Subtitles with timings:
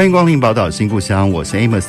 [0.00, 1.84] 欢迎光临宝岛新故乡，我是 Amos。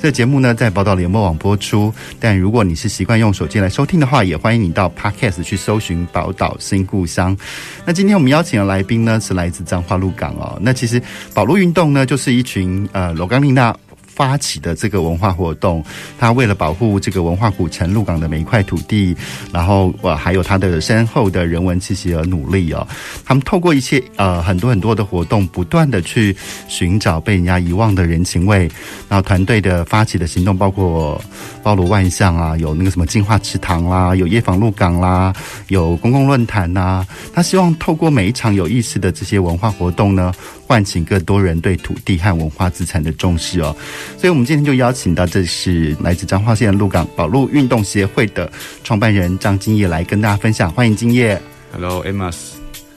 [0.00, 1.92] 这节目呢，在宝岛联播网播出。
[2.20, 7.36] 但如果你是习惯用手机来收听的话，也欢迎你到 Podcast 去搜寻宝岛新故乡。
[7.84, 10.56] 那今天我们邀请的来宾呢，是来自彰化鹿港哦。
[10.62, 11.02] 那其实
[11.34, 13.74] 保鹿运动呢，就是一群呃罗冈丽娜。
[14.18, 15.80] 发起的这个文化活动，
[16.18, 19.16] 他为了保护这个文化古城鹿港的每一块土地，
[19.52, 22.84] 然后呃还有他的深厚的人文气息而努力哦。
[23.24, 28.68] 他们透过一些呃很多很多的活动，不断的去寻找被人家遗忘的人情味。
[29.08, 31.22] 然后团队的发起的行动包括
[31.62, 35.32] 包罗万象啊，有那个什么净化池塘啦，有夜访鹿港啦，
[35.68, 37.06] 有公共论坛呐。
[37.32, 40.32] 他希望透过每一场有意思的这些文化活动呢，
[40.66, 43.74] 唤醒更多人对土地和文化资产的重视哦。
[44.16, 48.50] 所以，我们今天就邀请到，这是来自彰化县鹿港保路运动协会的
[48.82, 50.72] 创办人张金叶来跟大家分享。
[50.72, 51.40] 欢迎金叶。
[51.72, 52.36] Hello，Amos。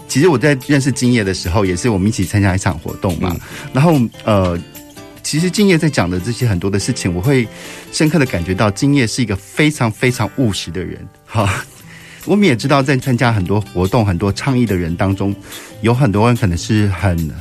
[0.08, 3.30] 其实我在认识金叶的时候，也是我们一起参加一场活动嘛。
[3.34, 3.39] 嗯、
[3.73, 4.59] 然后，呃，
[5.22, 7.48] 其实金叶在讲的这些很多的事情，我会
[7.92, 11.00] 深刻的感觉到金叶是一个非常非常务实的人。
[11.26, 11.64] 哈，
[12.26, 15.36] 我们也知道，在参加很多活动、很多倡议的人当中，
[15.82, 17.32] 有很多人可能是很。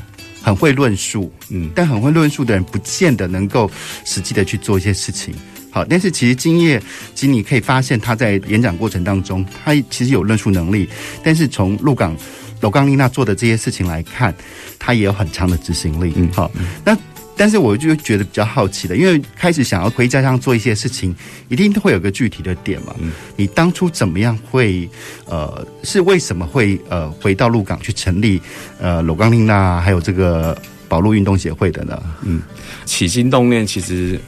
[0.42, 3.70] 很会论述，嗯，但很会论述的人不见得能够
[4.04, 5.34] 实际的去做一些事情。
[5.70, 6.82] 好，但是其实今夜，
[7.14, 10.88] 其实你可以发现他在演讲过程当中，他其实有论述能力。
[11.22, 12.16] 但是从鹿港
[12.60, 14.34] 罗刚丽娜做的这些事情来看，
[14.78, 16.12] 他也有很强的执行力。
[16.16, 16.50] 嗯，好，
[16.84, 16.96] 那。
[17.40, 21.16] 但是我就觉得比较好奇的，因为开始想要回家乡做一些事情，
[21.48, 22.94] 一定都会有个具体的点嘛。
[22.98, 24.86] 嗯，你当初怎么样会
[25.24, 28.42] 呃，是为什么会呃回到鹿港去成立
[28.78, 30.54] 呃罗冈丽娜还有这个
[30.86, 31.98] 保路运动协会的呢？
[32.24, 32.42] 嗯，
[32.84, 34.20] 起心动念其实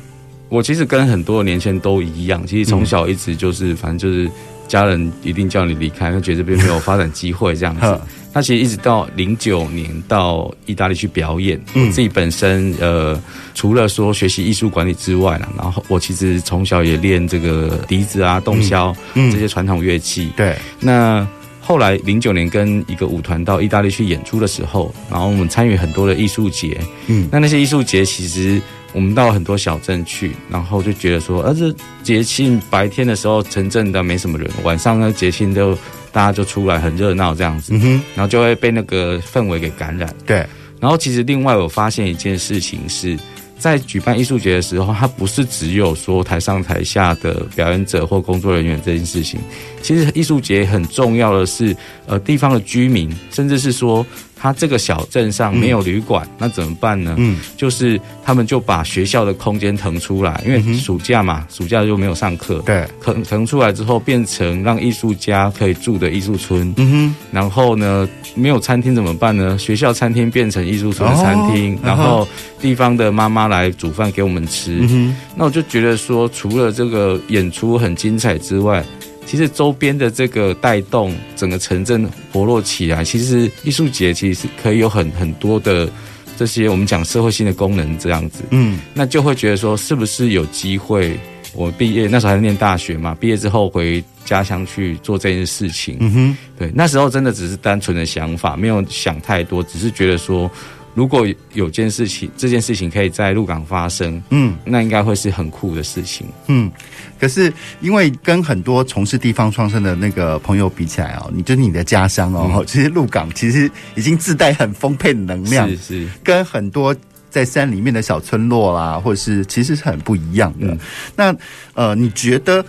[0.49, 4.31] 我其实跟很多年轻人都一样，其实从小一直就是、嗯、反正就是
[4.67, 8.01] 家人一定叫你离开，他觉得这边没有发展机会这样子。
[8.33, 13.21] 他其实一直到零九年到意大利去表演，嗯，自己本身呃，
[13.55, 20.31] 除了说学习艺术管理之外呢，然后我其实从小也练这个笛子啊、洞箫，嗯，这些传统乐器。
[20.35, 20.57] 对。
[20.81, 21.27] 那
[21.61, 28.61] 后来零九年跟一个舞团到意大利去演出的时候，然后我们参与很多的艺术节，嗯，那那些艺术节其实
[28.95, 35.77] 我们到很多小镇去，然后就觉得说，呃，这节庆白天的时候城镇的没什么人，晚上呢节庆就。
[36.13, 40.15] 大家就出来很热闹这样子，嗯哼，然后就会被那个氛围给感染。
[40.27, 40.47] 对，
[40.79, 43.19] 然后其实另外我发现一件事情是，
[43.59, 49.41] 在举办艺术节的时候，它不是只有说台上台下的表演者或工作人员这件事情，
[49.83, 51.75] 其实艺术节很重要的是，
[52.07, 54.07] 呃，地方的居民，甚至是说。
[54.43, 57.15] 他这个小镇上没有旅馆，嗯，那怎么办呢？
[57.17, 62.61] 嗯，就是他们就把学校的空间腾出来，因为暑假嘛，暑假就没有上课。
[62.67, 66.75] 对，腾腾出来之后，变成让艺术家可以住的艺术村。
[66.77, 69.57] 嗯哼，然后呢，没有餐厅怎么办呢？
[69.57, 72.27] 学校餐厅变成艺术村的餐厅，哦，然后
[72.61, 74.77] 地方的妈妈来煮饭给我们吃。
[74.81, 78.85] 嗯哼，那我就觉得说，除了这个演出很精彩之外，
[79.27, 85.89] 其实周边的这个带动整个城镇活络起来，其实艺术节其实可以有很很多的
[86.37, 88.43] 这些我们讲社会性的功能这样子。
[88.51, 91.19] 嗯，那就会觉得说，是不是有机会？
[91.55, 95.97] 我毕业那时候还在念大学嘛，毕业之后回家乡去做这件事情。
[96.01, 100.51] 嗯哼，对，那时候真的只是单纯的想法，没有想太多，只是觉得说。
[100.95, 106.71] 如果有件事情，这件事情可以在鹿港发生，嗯，那应该会是很酷的事情，嗯。
[107.19, 116.95] 可是因为跟很多从事地方创生的那个朋友比起来哦，你就是你的家乡哦，嗯、其实鹿港其实已经自带很丰沛的能量，是是，跟很多
[117.31, 120.67] 在山里面的小村落啦，或者是其实是很不一样的。
[120.67, 120.79] 嗯、
[121.15, 121.35] 那
[121.75, 122.65] 呃，你觉得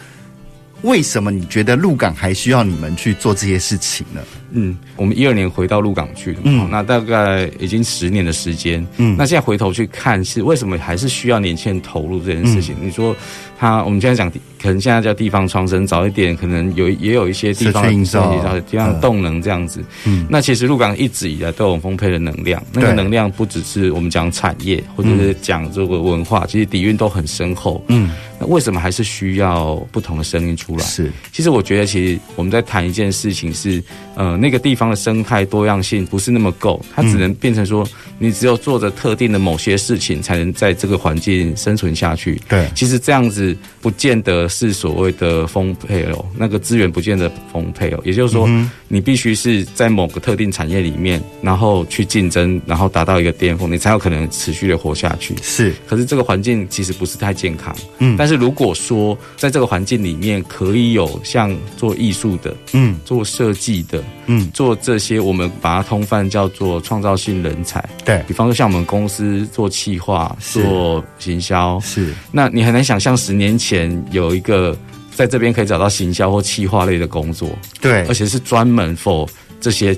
[0.83, 4.21] 为什么你觉得鹿港还需要你们去做这些事情呢？
[4.51, 12.75] 嗯，我们一二年回到鹿港去的，嗯，那大概已经十年的时间，嗯，那现在回头去看，是为什么还是需要年轻人投入这件事情？
[12.81, 13.15] 嗯、你说
[13.57, 14.31] 他，我们现在讲，
[14.63, 18.31] 可能现在叫地方创生，早一点可能有也有一些地方的营造，
[18.61, 30.85] 地方动能这样子，嗯，那其实鹿港一直以来都有丰沛的能量，那个能量不只是我们讲产业，或者是讲这个文化，其实底蕴都很深厚，嗯，那为什么还是需要不同的声音出来？
[30.85, 33.83] 是，其实我觉得，其实我们在谈一件事情是，
[34.15, 34.37] 呃。
[34.43, 37.87] 那个地方的生态多样性不是那么够，它只能变成说，
[38.19, 42.41] 你只有做着特定的某些事情，才能在这个环境生存下去。
[42.49, 47.99] 对，其实这样子不见得是所谓的丰沛哦，那个资源不见得丰沛哦。
[48.05, 48.47] 也就是说，
[48.87, 55.35] 你必须是在某个特定产业里面，然后去竞争，然后达到一个巅峰，你才有可能持续的活下去。
[55.41, 57.75] 是，可是这个环境其实不是太健康。
[57.97, 64.03] 嗯，但是如果说在这个环境里面可以有像做艺术的，嗯，做设计的。
[64.25, 67.83] 嗯，做这些我们把它通泛叫做创造性人才。
[68.05, 72.13] 对，比方说，像我们公司做企划、做行销，是。
[72.31, 74.77] 那你很难想象十年前有一个
[75.15, 77.49] 在这边可以找到行销或企划类的工作。
[77.81, 79.27] 对，而且是专门 for
[79.59, 79.97] 这些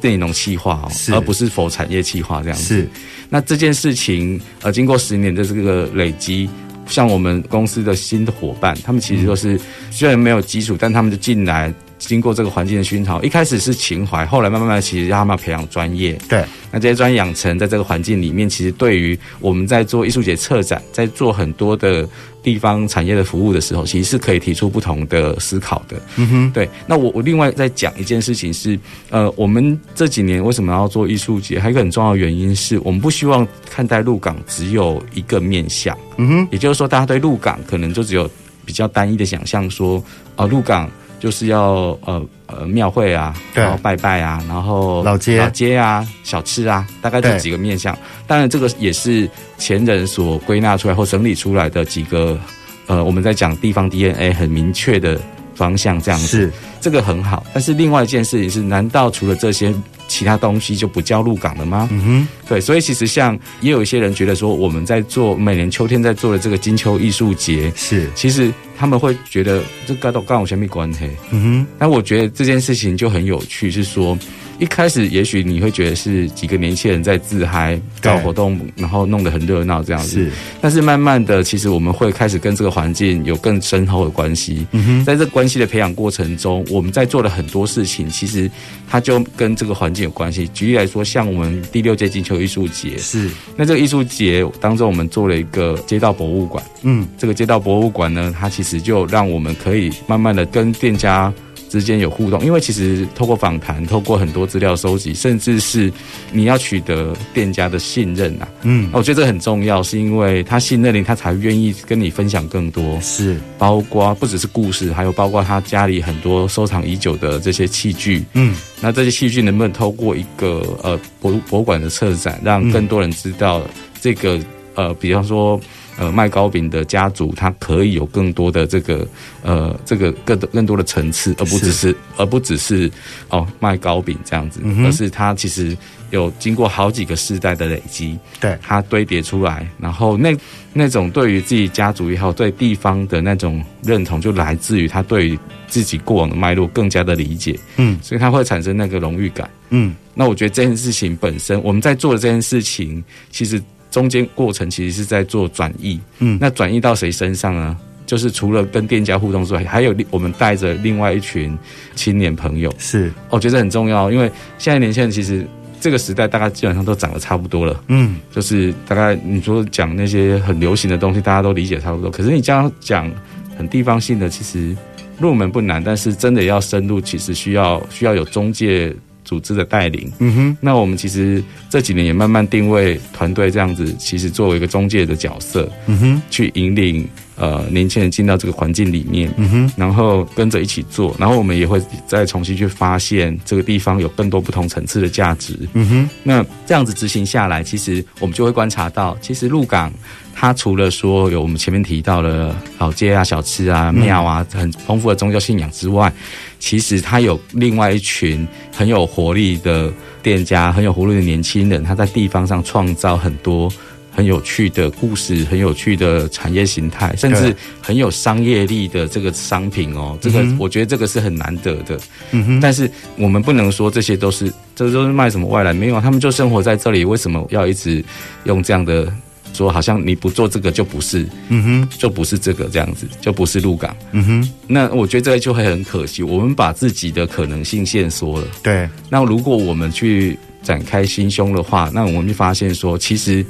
[0.00, 2.64] 内容企划哦，而不是 for 产业企划这样子。
[2.64, 2.88] 是。
[3.28, 6.48] 那这件事情呃，经过十年的这个累积，
[6.86, 9.60] 像我们公司的新的伙伴，他们其实都是
[9.90, 11.74] 虽然没有基础，但他们就进来。
[11.98, 16.12] 经过这个环境的熏陶，一开始是情怀，后来慢慢的，其实让他们培养专业。
[16.28, 22.06] 对，那这些专业养成，在这个环境里面，其实对于我们在做艺术节策展，在做很多的
[22.42, 25.96] 地方产业的服务的时候，其实是可以提出不同的思考的。
[26.16, 26.68] 嗯哼，对。
[26.86, 28.78] 那我我另外再讲一件事情是，
[29.08, 31.58] 呃，我们这几年为什么要做艺术节？
[31.58, 35.96] 还有一个很重要的原因是我们不希望看待鹿港只有一个面向。
[36.18, 38.30] 嗯哼，也就是说，大家对鹿港可能就只有
[38.66, 40.02] 比较单一的想象，说
[40.36, 40.90] 啊，鹿港。
[41.18, 47.96] 就是要呃呃庙会啊，然后拜拜啊，然后老街老街啊，小吃啊，大概这几个面向。
[48.26, 49.28] 当然，这个也是
[49.58, 52.38] 前人所归纳出来或整理出来的几个
[52.86, 55.20] 呃，我们在讲地方 DNA 很明确的
[55.54, 57.44] 方向，这样子是这个很好。
[57.52, 59.74] 但是另外一件事情是，难道除了这些？
[60.08, 61.88] 其他东西就不叫鹿港了吗？
[61.90, 71.08] 嗯哼，对，所以其实像也有一些人觉得说，我们在做每年秋天在做的这个金秋艺术节，是其实他们会觉得这跟我跟我什么关系？
[71.30, 74.16] 嗯哼，但我觉得这件事情就很有趣，是说。
[74.58, 80.24] 一开始也许你会觉得是几个年轻人在自嗨搞活动，然后弄得很热闹这样子。
[80.24, 80.30] 是，
[80.60, 84.66] 但是慢慢的，其实我们会开始跟这个环境有更深厚的关系。
[84.72, 88.50] 嗯哼，在这关系的培养过程中，我们在做的很多事情，其实
[88.88, 90.48] 它就跟这个环境有关系。
[90.48, 96.64] 举例来说，像我们第六届金秋艺术节，是那这个艺术节当中，我们做了一个街道博物馆。
[96.82, 101.32] 嗯，这个街道博物馆呢，它其实就让我们可以慢慢的跟店家。
[101.68, 105.92] 之间有互动，因为其实透过访谈，透过很多资料收集，甚至是
[106.32, 113.36] 你要取得店家的信任啊，嗯，我觉得这很重要，是因为他信任你，他才愿意跟你分享更多，是。
[113.58, 123.62] 包括不只是故事，还有包括他家里很多收藏已久的这些器具，嗯，那这些器具能不能透过一个呃博博物馆的策展，让更多人知道
[124.00, 124.40] 这个
[124.74, 125.60] 呃，比方说。
[125.98, 129.08] 呃，卖糕饼的家族，他可以有更多的这个
[129.42, 132.90] 呃，这个更多更多的层次，而不只是，是而不只是
[133.30, 135.74] 哦卖糕饼这样子，嗯、而是他其实
[136.10, 140.36] 有经过好几个世代的累积，对，它堆叠出来，然后那
[140.74, 153.62] 那种对于自己家族也好，对地方的那种认同，就来自于他对于自己过往的脉络更加的理解，嗯，所以他会产生那个荣誉感，嗯，那我觉得这件事情本身，我们在做的这件事情，其实。
[153.96, 157.74] 中间过程其实是在做转移，嗯，那转移到谁身上呢？
[158.04, 161.56] 就是除了跟店家互动之外，还有我们带着另外一群
[161.94, 165.46] 青年朋友，是，我觉得很重要，因为现在年轻人其实
[165.80, 173.10] 这个时代大概基本上都长得差不多了，嗯，就是大概你说讲那些很流行的东西，大家都理解差不多，可是你这样讲
[173.56, 174.76] 很地方性的，其实
[175.18, 178.94] 入门不难，但是真的要深入，其实需要需要有中介。
[179.26, 199.92] 组织的带领，嗯哼，那我们其实这几年也慢慢定位团队这样子，其实作为一个中介的角色，嗯哼，去引领呃年轻人进到这个环境里面，嗯哼，然后跟着一起做，然后我们也会再重新去发现这个地方有更多不同层次的价值，嗯哼，那这样子执行下来，其实我们就会观察到，其实鹿港。
[200.38, 206.12] 它除了说有我们前面提到的老街啊、小吃啊、庙啊，很丰富的宗教信仰之外，
[206.58, 213.72] 其实他有另外一群很有活力的店家，很有活力的年轻人，他在地方上创造很多
[214.10, 220.16] 很有趣的故事，很有趣的产业形态，甚至很有商业力的这个商品哦。
[220.20, 221.98] 这个我觉得这个是很难得的。
[222.32, 222.60] 嗯哼。
[222.60, 228.04] 但是我们不能说这些都是，这都是卖什么外来，没有，他们就生活在这里，为什么要一直
[228.44, 229.12] 用这样的？
[229.56, 234.50] 说好像你不做这个就不是，嗯哼，就不是这个这样子，就不是鹿港，嗯哼。
[234.66, 238.46] 那我觉得这个就会很可惜，我们把自己的可能性限缩了。
[238.62, 238.86] 对。
[239.08, 243.44] 那如果我们去展开心胸的话，那我们就发现说，其实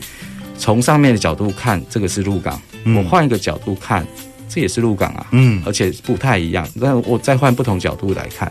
[0.56, 4.06] 从上面的角度看，这个是鹿港；嗯、我换一个角度看，
[4.48, 5.26] 这也是鹿港啊。
[5.32, 5.60] 嗯。
[5.66, 6.68] 而且不太一样。
[6.74, 8.50] 那我再换不同角度来看，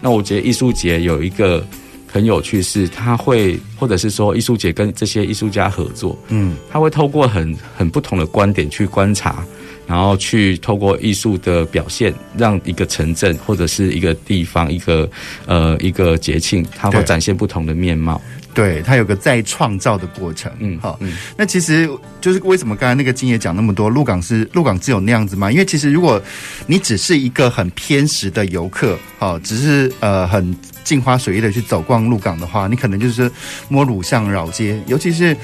[0.00, 1.64] 那我觉得艺术节有一个
[2.10, 9.44] 很有趣是，他会或者是说艺术节跟这些艺术家合作，嗯，他会透过很很不同的观点去观察。
[9.88, 15.10] 然后去透过艺术的表现，让一个城镇或者是一个地方、一个
[15.46, 18.20] 呃一个节庆，它会展现不同的面貌。
[18.52, 20.50] 对，它有个再创造的过程。
[20.58, 21.88] 嗯，好，嗯，那其实
[22.20, 25.50] 就是为什么刚才那个金爷讲那么多，鹿港是鹿港只有那样子吗？
[25.50, 26.20] 因为其实如果
[26.66, 30.54] 你只是一个很偏食的游客，好，只是呃很
[30.84, 33.30] 镜花水月的去走逛鹿港的话，你可能就是
[33.68, 35.34] 摸乳巷绕街，尤其是。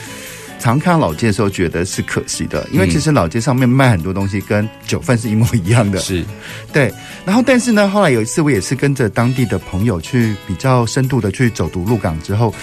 [0.65, 5.99] 常看到老街的时候，觉得是可惜的，因为其实老街上面卖很多东西跟九份是一模一样的。
[5.99, 6.25] 是，
[6.73, 6.91] 对。
[7.27, 12.55] 然后，但是呢，后来有一次，我也是跟着当地的朋友去比较深度的去走读鹿港之后，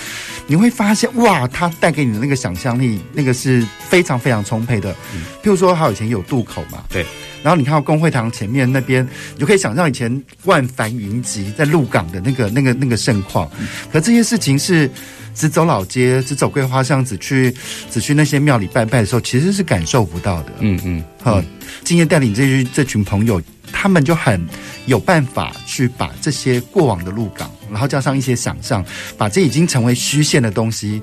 [0.47, 4.91] 你会发现，哇，它带给你的那个想象力，那个是非常非常充沛的。
[5.13, 7.05] 嗯，譬如说，它以前有渡口嘛，对。
[7.43, 13.49] 然后你看到公会堂前面那边，你就可以想象以前万帆云集在鹿港的那个、那个、那个盛况。
[13.91, 14.89] 可这些事情是。
[15.33, 17.55] 只走老街，只走桂花巷，子去
[17.89, 20.51] 只去那些庙里拜拜的时候，其实是感受不到的。
[20.59, 21.41] 嗯嗯，好，
[21.85, 24.45] 今天带领这群这群朋友，他们就很
[24.87, 28.83] 有办法去把这些过往的鹿港，然后加上一些想象，
[29.17, 31.01] 把这已经成为虚线的东西，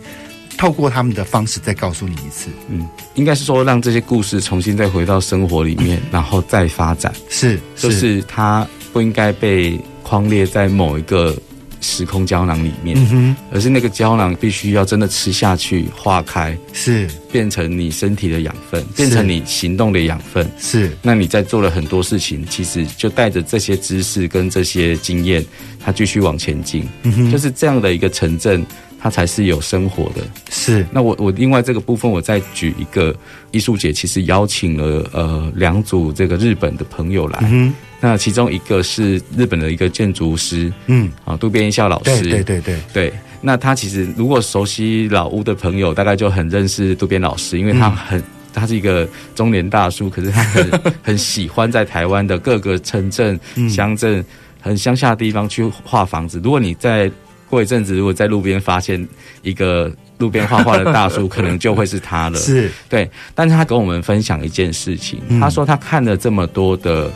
[0.59, 2.51] 透过他们的方式再告诉你一次。
[2.69, 7.11] 嗯，应该是说让这些故事重新再回到生活里面，嗯、然后再发展。
[7.31, 11.35] 是，就是它不应该被框列在某一个。
[11.81, 20.91] 时空胶囊里面，嗯，而是那个胶囊必须要真的吃下去，化开，是变成你身体的养分，变成你行动的养分，是。
[21.03, 25.43] 那你在做了很多事情，其实就带着这些知识跟这些经验，
[25.79, 28.67] 它继续往前进，嗯，就是这样的一个城镇，
[28.99, 30.27] 它才是有生活的。
[30.73, 30.87] 是。
[30.93, 33.15] 那我我另外这个部分，我再举一个
[33.51, 37.41] 艺术节，其实邀请了呃两组这个日本的朋友来。
[37.51, 43.13] 嗯那其中一个是日本的一个建筑师，嗯，啊，渡边一孝老师，对对对对，对。
[43.41, 50.71] 那他其实如果熟悉老屋的朋友，大概就很认识渡边老师，因为他很，嗯、他是一个中年大叔，可是他很
[51.03, 53.37] 很喜欢在台湾的各个城镇、
[53.69, 54.25] 乡镇、
[54.61, 56.41] 很乡下的地方去画房子。
[56.45, 57.11] 如果你在
[57.51, 59.05] 过一阵子，如果在路边发现
[59.43, 62.39] 一个路边画画的大叔，可能就会是他了。
[62.39, 63.11] 是，对。
[63.35, 67.11] 但是他跟我们分享一件事情，嗯、他说他看了这么多的。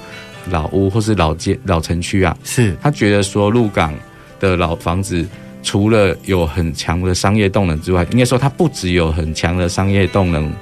[0.50, 3.94] 老屋或是老街老城区啊，是他觉得说鹿港
[4.40, 5.24] 的老房子，
[5.62, 10.52] 除了有很强的商业动能之外，应该说它不只有很强的商业动能，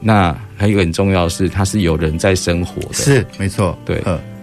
[0.00, 4.02] 那还有一个很重要的是，它是有人在生活的，是没错，对。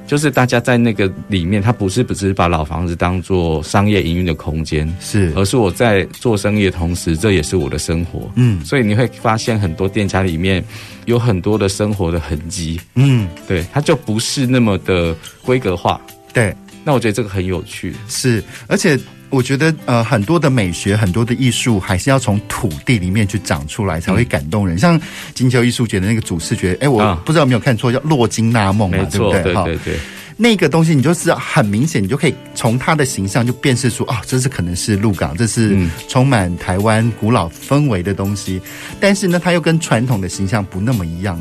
[0.10, 8.28] 就是大家在那个里面，他不是不是把老房子当做商业营运的空间，是，而是我在做生意的同时，这也是我的生活。
[8.34, 10.66] 嗯，所以你会发现很多店家里面
[11.06, 12.82] 有很多的生活的痕迹。
[12.96, 16.02] 嗯，对，它就不是那么的规格化。
[16.34, 17.94] 对，那我觉得这个很有趣。
[18.08, 19.00] 是，而且。
[19.30, 24.76] 我觉得呃，很多的美学，很多的艺术，还是要从土地里面去长出来，才会感动人。
[24.76, 25.02] 嗯、像
[25.34, 29.44] 金秋艺术节的那个主视觉，哎，我不知道有没有看错，叫洛金纳梦嘛，对不对？
[29.44, 30.00] 对对对。
[30.42, 35.78] 那个东西，你就是很明显，你就可以从它的形象就辨识出，哦，这是可能是鹿港，这是
[36.08, 38.62] 充满台湾古老氛围的东西。
[39.02, 41.38] 但是呢，它又跟传统的形象不那么一样，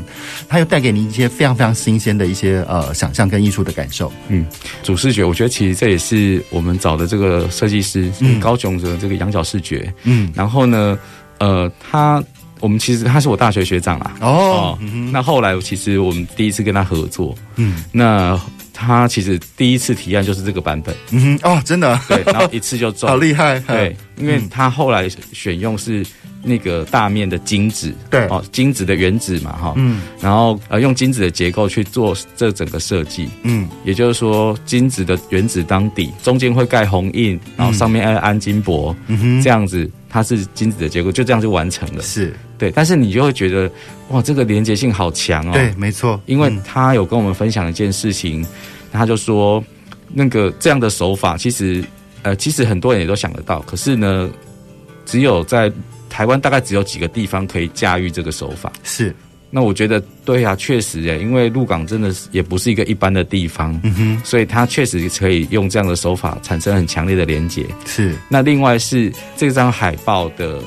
[0.49, 4.11] 它又带给你一些非常非常新鲜的一些呃想象跟艺术的感受。
[4.27, 4.45] 嗯，
[4.83, 9.93] 主视觉，我觉得其实这也是我们找的这个设计师，嗯，高雄的这个羊角视觉。
[10.03, 10.99] 嗯，然后呢，
[11.37, 12.21] 呃，他
[12.59, 14.17] 我们其实他是我大学学长啦。
[14.19, 18.37] 哦，哦嗯、那后来其实我们第一次跟他合作，嗯，那。
[18.79, 26.05] 他其实第一次提案就是这个版本，嗯哼，哦，真的，对，然后 一次就中，好厉害，对，因为他后来选用是
[26.41, 42.33] 那个大面的金子，对，哦，金子的原子嘛，哈，嗯，然后呃用金子的结构去做这整个设计，嗯，也就是说金子的原子当底，中间会盖红印，然后上面要安金箔，嗯哼，这样子它是金子的结构，就这样就完成了，是。
[42.57, 43.71] 对，但是你就会觉得，
[44.09, 45.51] 哇，这个连结性好强哦。
[45.53, 48.45] 对，没错，因为他有跟我们分享一件事情，嗯、
[48.91, 49.63] 他就说，
[50.11, 51.81] 那个这样的手法，其实，
[52.23, 54.29] 呃，其实很多人也都想得到，可是呢，
[55.05, 55.71] 只有在
[56.09, 58.73] 台湾大概只有几个地方可以驾驭这个手法。
[58.83, 59.15] 是，
[59.49, 67.65] 那我觉得，对啊，确实诶，因为鹿港真的是也不是一个一般的地方，嗯哼，所以它确实可以用这样的手法产生很强烈的连接。
[67.85, 70.59] 是，那另外是这张海报的。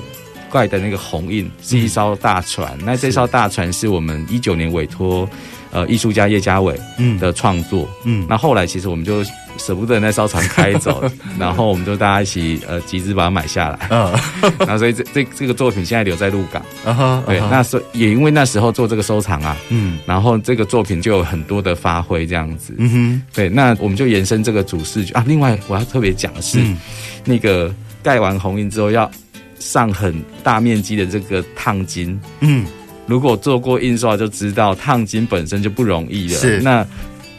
[0.52, 5.26] 怪的那个红印是一艘大船，嗯、那这艘大船是我们一九年委托
[5.72, 6.78] 呃艺术家叶家伟
[7.18, 9.24] 的创作，嗯，那后来其实我们就
[9.58, 11.02] 舍不得那艘船开走，
[11.38, 13.86] 然后我们就大家一起呃集资把它买下来。
[13.90, 14.12] 嗯，
[14.60, 16.62] 然后所以这这这个作品现在留在鹿港。
[16.84, 22.74] 啊哈，对，那所以也因为那时候做这个收藏啊，嗯，然后这个作品就有很多的发挥这样子。
[22.78, 25.24] 嗯哼，对，那我们就延伸这个主视觉啊。
[25.26, 26.76] 另外我要特别讲的是，嗯、
[27.24, 29.10] 那个盖完红印之后要
[29.58, 32.18] 上很大面积的这个烫金。
[32.40, 32.66] 嗯，
[33.06, 36.38] 如果做过印刷就知道烫金本身就不容易了。
[36.38, 36.86] 是那。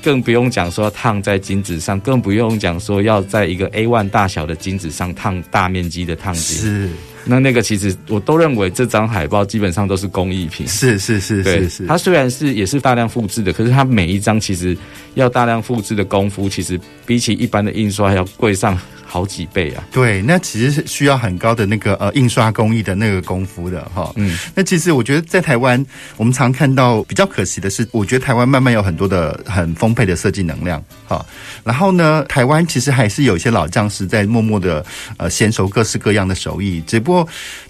[0.03, 6.57] 更不用讲说烫在金纸上，更不用讲说要在一个 A1 大小的金纸上烫大面积的烫金。
[6.57, 6.89] 是，
[7.25, 10.67] 那那个其实我都认为这张海报基本上都是工艺品。
[10.67, 14.77] 是是是是是，它虽然是也是大量复制的，可是它每一张其实
[15.15, 18.77] 要大量复制的功夫，其实比起一般的印刷还要贵上。
[19.05, 19.83] 好几倍啊！
[19.91, 24.11] 对，那其实是需要很高的那个呃印刷工艺的那个功夫的哈。
[24.15, 25.85] 嗯，那其实我觉得在台湾，
[26.17, 31.23] 我们常看到比较可惜的是，我觉得台湾慢慢有很多的很丰沛的设计能量哈。
[31.63, 34.83] 然后呢，台湾其实还是有一些老匠师在默默的
[35.17, 37.12] 呃娴熟各式各样的手艺，只不过。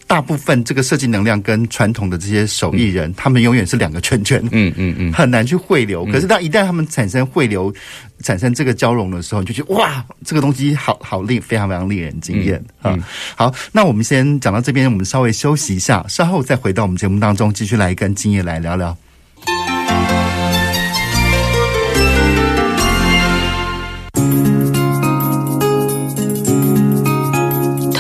[0.06, 6.06] 大部分这个设计能量跟传统的这些手艺人，嗯、他们永远是两个圈圈，嗯嗯嗯，很难去汇流。
[6.08, 7.74] 嗯、可是当一旦他们产生汇流，
[8.22, 12.96] 产生这个交融的时候，你就觉得哇，这个东西好好令，非常非常令人惊艳啊！
[13.36, 18.96] 好，那我们先讲到这边，我们稍微休息一下，稍后再回到我们节目当中，继续来跟金叶来聊聊。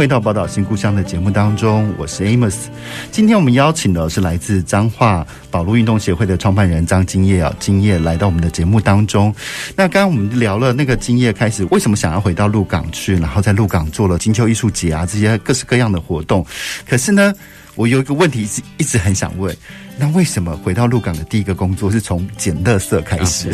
[0.00, 2.54] 回到《宝岛新故乡》的节目当中，我是 Amos。
[3.12, 9.30] 今天我们邀请的是来自彰化保路运动协会的创办人张金叶啊，金叶来到我们的节目当中。
[9.76, 16.46] 那刚刚我们聊了那个金叶开始为什么想要回到鹿港去，然后在鹿港做了金秋艺术节啊这些各式各样的活动。
[16.88, 17.34] 可是呢，
[17.80, 19.56] 我有一个问题是一直很想问，
[19.98, 23.50] 那为什么回到鹿港的第一个工作是从捡垃圾开始？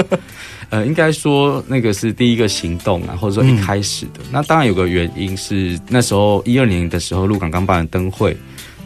[0.68, 4.20] 呃，应该说那个是第一个行动啊，或者说一开始的。
[4.30, 8.36] 那当然有个原因是那时候一二年的时候，鹿港刚办了灯会。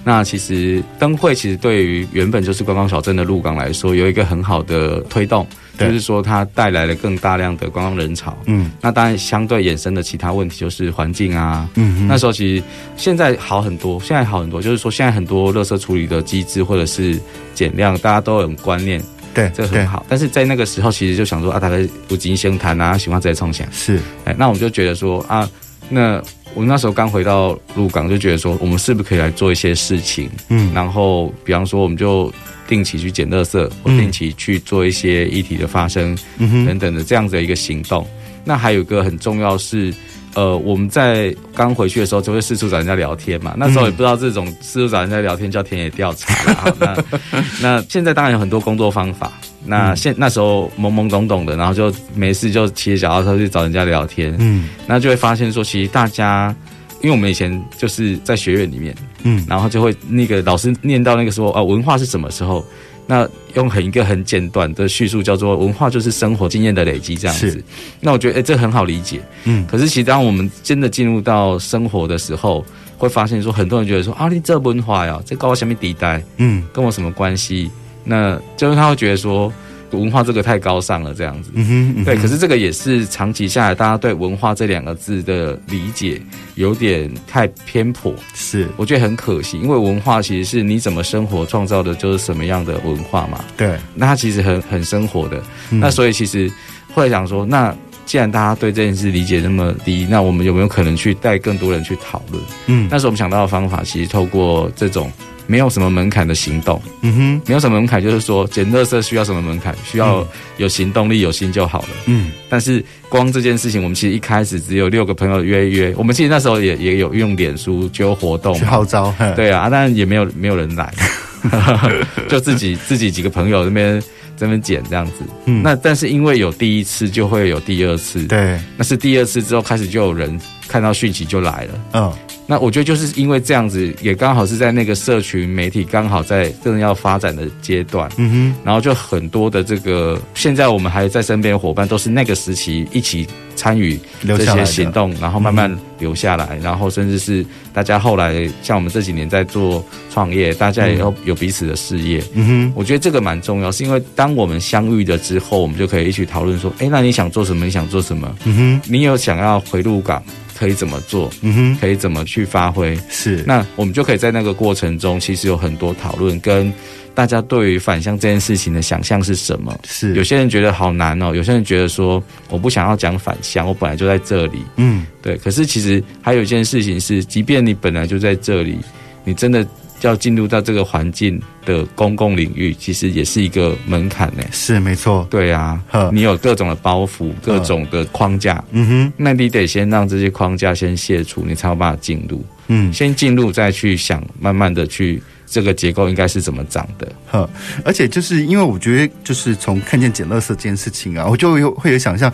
[0.04, 5.44] 那其实灯会其实对于原本就是观光小镇的鹿港来说，有一个很好的推动，
[5.78, 8.36] 就是说它带来了更大量的观光人潮。
[8.46, 11.68] 嗯，那当然相对衍生的其他问题就是环境啊。
[11.74, 12.62] 嗯哼，那时候其实
[12.96, 17.18] 现在好很多，现在好很多，就是说现在很多垃圾处理的机制或者是
[17.54, 19.02] 减量，大家都很观念。
[19.34, 20.04] 对，这个很好。
[20.08, 21.76] 但是在那个时候，其实就想说啊，大家
[22.08, 23.68] 不经先谈啊，喜欢直接冲钱。
[23.70, 25.48] 是，哎，那我们就觉得说啊，
[25.88, 26.20] 那
[26.54, 30.30] 我那时候刚回到鹿港，就觉得说，我们是不是可以来做一些事情？
[30.48, 32.32] 嗯，然后比方说，我们就
[32.66, 38.06] 定期去捡垃圾，或定期去做一些议题的发生，嗯，等等的这样子的一个行动。
[38.44, 39.94] 那还有一个很重要是。
[40.34, 43.54] 呃，我们在刚回去的时候就会四处找人家聊天嘛。
[43.56, 46.74] 那时候也不知道这种四处找人家聊天叫田野调查啦。
[46.78, 47.04] 那
[47.60, 49.32] 那现在当然有很多工作方法。
[49.64, 54.34] 那现那时候懵懵懂懂的，然后就没事就骑着脚踏车去找人家聊天。
[54.38, 56.54] 嗯，那就会发现说，其实大家，
[57.02, 62.64] 因为我们以前就是在学院里面，嗯，然后就会那个老师念到那个说啊，文化是什么时候？
[63.08, 67.60] 那用很一个很简短的叙述叫做文化就是生活经验的累积这样子。
[68.00, 69.20] 那我觉得哎、欸，这很好理解。
[69.44, 69.66] 嗯。
[69.66, 72.64] 可是其实当我们真的进入到生活的时候，
[72.96, 76.22] 会发现说很多人觉得说啊，你这文化呀，这跟我什么地带？
[76.36, 77.70] 嗯，跟我什么关系？
[78.04, 79.52] 那就是他会觉得说。
[79.92, 82.16] 文化这个太高尚了，这样子，嗯哼，嗯哼，对。
[82.16, 86.20] 可是这个也是长期下来，大家对文化这两个字的理解
[86.56, 89.58] 有点太偏颇，是，我觉得很可惜。
[89.58, 93.44] 因为文化其实是你怎么生活创造的，就是什么样的文化嘛。
[93.56, 95.42] 对，那它其实很很生活的。
[95.70, 96.50] 嗯、那所以其实
[96.92, 97.74] 后来想说，那
[98.04, 102.42] 既然大家对这件事理解那么低，那我们有没有可能去带更多人去讨论？
[102.66, 105.10] 嗯，那时候我们想到的方法，其实透过这种。
[105.50, 109.74] 没有什么门槛的行动，嗯哼，没有什么门槛，就是说捡垃圾需要什么门槛？
[109.82, 110.24] 需要
[110.58, 111.88] 有行动力，有心就好了。
[112.04, 120.92] 嗯，但是光这件事情，我们其实一开始只有六个朋友约一约，我们其实那时候也也有用脸书就有活动去号召，对啊，但也没有没有人来，
[122.28, 124.02] 就自己自己几个朋友那边
[124.36, 125.12] 这边剪这样子。
[125.46, 132.12] 嗯，那但是因为有第一次，就会有第二次，对，那是第二次之后开始就有人看到讯息就来了，嗯。
[132.50, 157.66] 那我觉得就是因为这样子，也刚好是在那个社群媒体刚好在正要发展的阶段，嗯哼，然后就很多的这个，现在我们还在身边的伙伴都是那个时期一起参与这些行动，然后慢慢留下来，然后甚至是大家后来像我们这几年在做创业，大家也要有彼此的事业，嗯哼，我觉得这个蛮重要，是因为当我们相遇了之后，我们就可以一起讨论说，哎，那你想做什么？
[157.66, 158.34] 你想做什么？
[158.46, 160.22] 嗯哼，你有想要回鹿港？
[160.58, 161.30] 可以怎么做？
[161.42, 162.98] 嗯哼，可以怎么去发挥？
[163.08, 166.72] 是，那我们就可以在那个过程中，其实有很多讨论，跟
[167.14, 169.78] 大家对于返乡这件事情的想象是什么？
[169.86, 174.58] 是，有些人觉得好难哦，有些人觉得说我不想要讲返乡，我本来就在这里。
[174.76, 175.36] 嗯，对。
[175.36, 178.78] 可是其实还有一件事情是，即便你本来就在这里，
[179.24, 179.66] 你真的。
[180.02, 184.42] 要进入到这个环境的公共领域，其实也是一个门槛呢。
[184.52, 185.80] 是没错，对啊，
[186.12, 188.62] 你有各种的包袱，各种的框架。
[188.70, 192.44] 嗯哼，那你得先让这些框架先卸除，你才有办法进入。
[192.68, 197.10] 嗯，先进入，再去想，慢慢的去这个结构应该是怎么长的。
[197.26, 197.48] 呵，
[197.84, 202.32] 而且就是因为我觉得，就是从看见捡垃圾这件事情啊，我就有会有想象，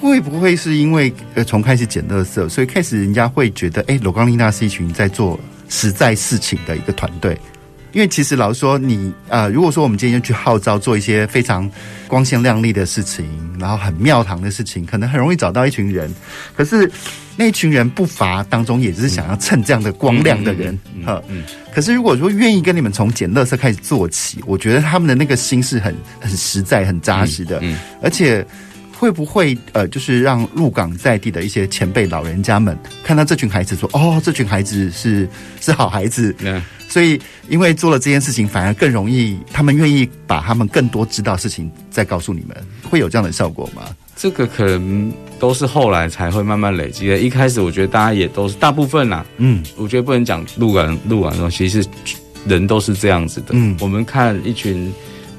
[0.00, 5.38] 会不会是因为呃从开始捡垃圾，所以开始人家会觉得，哎，罗刚丽娜是一群在做。
[5.68, 7.38] 实在事情的一个团队，
[7.92, 11.70] 因为其实老实说你，你、呃、啊，如果说我们今天去号召做一些非常
[12.06, 13.26] 光鲜亮丽的事情，
[13.58, 16.12] 然后很庙堂的事情，可能很容易找到一群人。
[16.56, 16.90] 可是
[17.36, 20.78] 那一群人不乏当中，也只是想要蹭这样的光亮的人。
[21.04, 21.44] 哈、嗯，嗯。
[21.74, 27.62] 可是如果说愿意跟你们从捡垃圾开始做起，我觉得他们的那个心是很很实在、很扎实的，
[28.02, 28.46] 而且。
[28.96, 35.28] 会不会呃，就是让入港在地的一些前辈老人家们看到这群孩子说，哦，这群孩子是
[35.60, 42.56] 是好孩子， 嗯，所以因为做了这件事情，反而更容易，他们愿意把他们更多知道事情再告诉你们，
[42.88, 43.82] 会有这样的效果吗？
[44.16, 47.18] 这个可能都是后来才会慢慢累积的。
[47.18, 51.86] 一开始我觉得大家也都是大部分啦，嗯，我觉得不能讲鹿港鹿港的东西，其实
[52.46, 54.92] 人都是这样子的，嗯，我们看一群。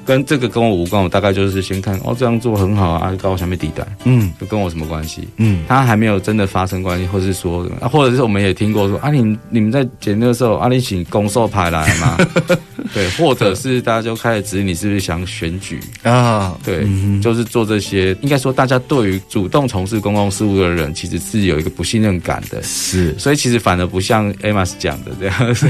[0.06, 5.26] 跟这个跟我无关，我大概就是先看哦，这样做很好啊，高我下面地带，嗯，就跟我什么关系？
[5.38, 12.16] 嗯，他还没有真的发生关系，或是说什么，啊，或者是我们也听过说啊，你你们在捡的时候，啊，你请公售牌来嘛，
[12.94, 16.56] 对，或者是大家就开始质疑你是不是想选举啊？
[16.64, 25.68] 对，嗯，就是做这些，应该说大家对于主动从事公共事务的人，其实是有一个不信任感的，是，所以其实反而不像 Amos 讲的这样子，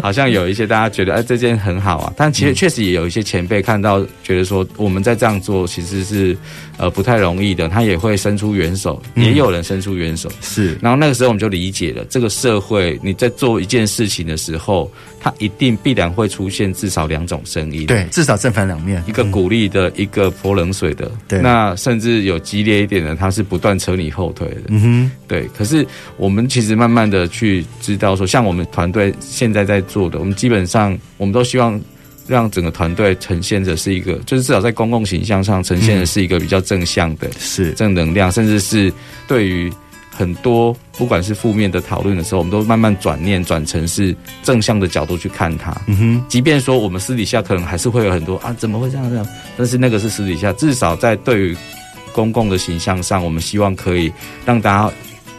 [0.00, 4.52] 好像有一些大家觉得哎，这件很好啊，但其实确实也有一些前辈看到觉得说。
[4.52, 6.36] 说我们在这样做其实是
[6.76, 10.78] 呃不太容易的，他也会伸出援手，也有人伸出援手，嗯、是。
[10.82, 21.40] 然后那个时候我们就理解了，这个社会你在做一件事情的时候，它一定必然会出现至少两种声音，对，至少正反两面，一个鼓励的，嗯、一个泼冷水的，对。
[21.40, 25.48] 那甚至有激烈一点的，他是不断扯你后腿的，嗯哼，对。
[25.56, 25.84] 可是
[26.18, 31.80] 我们其实慢慢的去知道说，像我们团队现在在做的，我们基本上我们都希望。
[32.28, 38.92] 让整个团队呈现的是一个，就是至少在公共形象上呈现的是一个比较正向的，是正能量，甚至是
[39.26, 39.70] 对于
[40.14, 45.74] 很多不管是负面的讨论的时候，我们都慢慢转念转成是正向的角度去看它。
[45.86, 49.26] 嗯哼，即便说我们私底下可能还是会有很多啊，怎么会这样这样？
[49.56, 51.56] 但是那个是私底下，至少在对于
[52.12, 54.12] 公共的形象上，我们希望可以
[54.44, 54.94] 让大家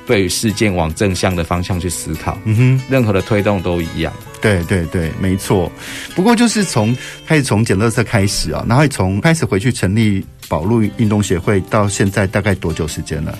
[0.07, 2.37] 对于事件往正向的方向去思考。
[2.45, 4.11] 嗯哼，任何的推动都一样。
[4.41, 5.71] 对对对，没错。
[6.15, 6.93] 不过就是从
[7.25, 13.37] 开始从捡垃圾开始啊，然后从开始回去成立保路运动协会到现在大概多久时间了？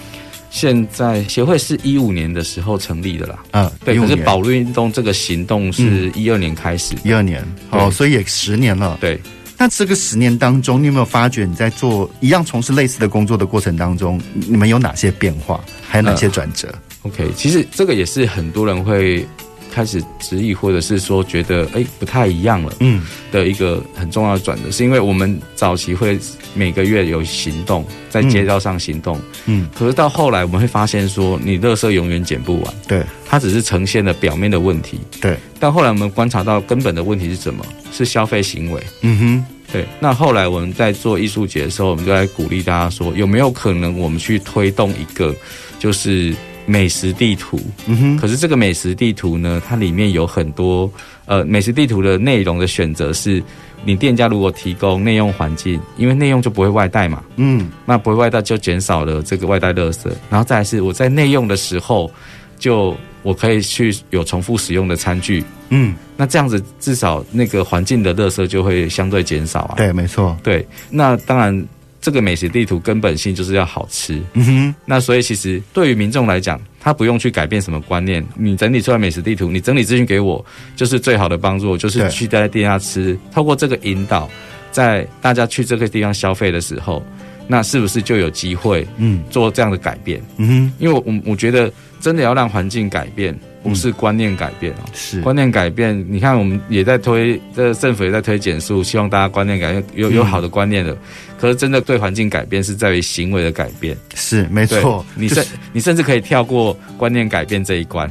[0.53, 3.43] 现在协会是一五年的时候成立的啦。
[3.49, 3.97] 啊，对。
[3.97, 8.95] 可是保路运动这个行动是一二年开始，一二年哦，所以也十年了。
[9.01, 9.19] 对。
[9.57, 16.67] 那这个十年当中，你有没有发觉你在做一样从事类似的工作的过程当中，你们有哪些变化，还有哪些转折？
[16.67, 19.25] 呃，OK，其实这个也是很多人会。
[19.73, 26.19] 开始质疑，或者是说觉得哎不太一样了，嗯，的一个很重要的转折，是因为我们早期会
[26.53, 37.65] 每个月有行动，在街道上行动，嗯，可是到后来我们会发现说，你垃圾永远捡不完，对，它只是呈现了表面的问题，对，但后来我们观察到根本的问题是什么？
[37.91, 39.86] 是消费行为，嗯哼，对。
[39.99, 45.36] 那后来我们在做艺术节的时候，我们就在鼓励大家说，有没有可能我们去推动一个，
[45.79, 46.33] 就是。
[46.65, 50.89] 美食地图，嗯哼，可是这个美食地图呢，它里面有很多
[51.26, 53.43] 呃，美食地图的内容的选择是，
[53.84, 62.10] 你店家如果提供内用环境，因为内用就不会外带嘛，嗯，那不会外带就减少了这个外带垃圾，然后再来是我在内用的时候，
[62.58, 71.65] 就我可以去有重复使用的餐具，嗯，那这样子至少那个环境的垃圾就会相对减少啊，对，没错，对，那当然。
[72.03, 74.21] 这个美食地图根本性就是要好吃。
[74.33, 78.21] 嗯哼，那所以其实对于民众来讲，他不用去改变什么观念。
[78.35, 81.77] 你整理出来美食地图，你整理资讯给我，就是最好的帮助。
[81.77, 84.29] 就是去在店下吃，透过这个引导，
[84.69, 87.01] 在大家去这个地方消费的时候，
[87.47, 90.21] 那是不是就有机会嗯做这样的改变？
[90.35, 93.33] 嗯哼，因为我我觉得真的要让环境改变。
[93.63, 96.05] 不是观念改变哦，是观念改变。
[96.09, 100.91] 你看，我们也在推，这个政府也在推减速，希望大家观念改变，有有好的观念的。
[100.91, 100.97] 嗯、
[101.43, 103.97] 可是，真的对环境改变是在于行为的改变。
[104.15, 108.10] 是没错，你甚、就是、你甚至可以跳过观念改变这一关。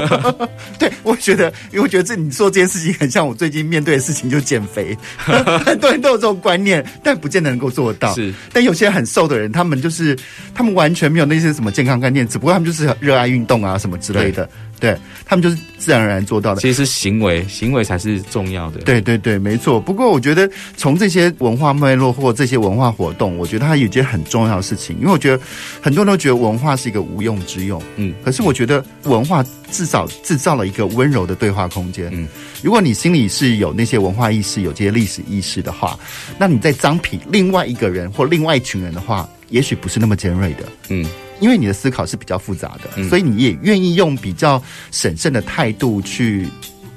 [0.78, 4.94] 对，我觉得，因为我觉得这你做这件事情很像我最近面对的事情，就是减肥。
[5.64, 8.14] 很多人都有这种观念，但不见得能够做得到。
[8.14, 10.14] 是，但有些很瘦的人，他们就是
[10.54, 14.46] 他们完全没有那些什么健康概念，只不过他们就是热爱运动啊什么之类的。
[14.78, 16.60] 对，他们就是自然而然做到的。
[16.60, 18.78] 其实是行为，行为才是重要的。
[18.82, 19.80] 对对对，没错。
[19.80, 24.96] 不过我觉得从这些文化脉络或这些文化活动，我觉得它有一件很重要的事情。
[25.00, 25.42] 因为我觉得
[25.80, 28.14] 很多人都觉得文化是一个无用之用，嗯。
[28.24, 32.08] 可是我觉得文化至少制造了一个温柔的对话空间。
[32.12, 32.28] 嗯，
[32.62, 35.98] 如果你心里是有那些文化意识、有这些历史意识的话，
[36.38, 40.64] 那你在臧否另外一个人或另外一群人的话，也许不是那么尖锐的。
[40.90, 41.04] 嗯。
[41.42, 46.46] 因为你的思考是比较复杂的，嗯、所以你也愿意用比较审慎的态度去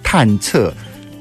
[0.04, 0.72] 探测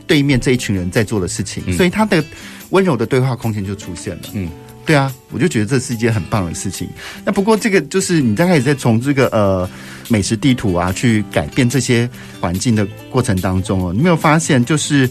[0.06, 2.22] 对面这一群人在做的事情，嗯、所以他的
[2.68, 4.22] 温柔的对话空间就出现了。
[4.34, 4.50] 嗯，
[4.84, 6.86] 对啊，我就觉得这是一件很棒的事情。
[7.24, 9.68] 那不过这个就是你大概也在从这个呃
[10.08, 12.06] 美食地图啊去改变这些
[12.42, 15.08] 环境的过程当中哦，你没有发现就是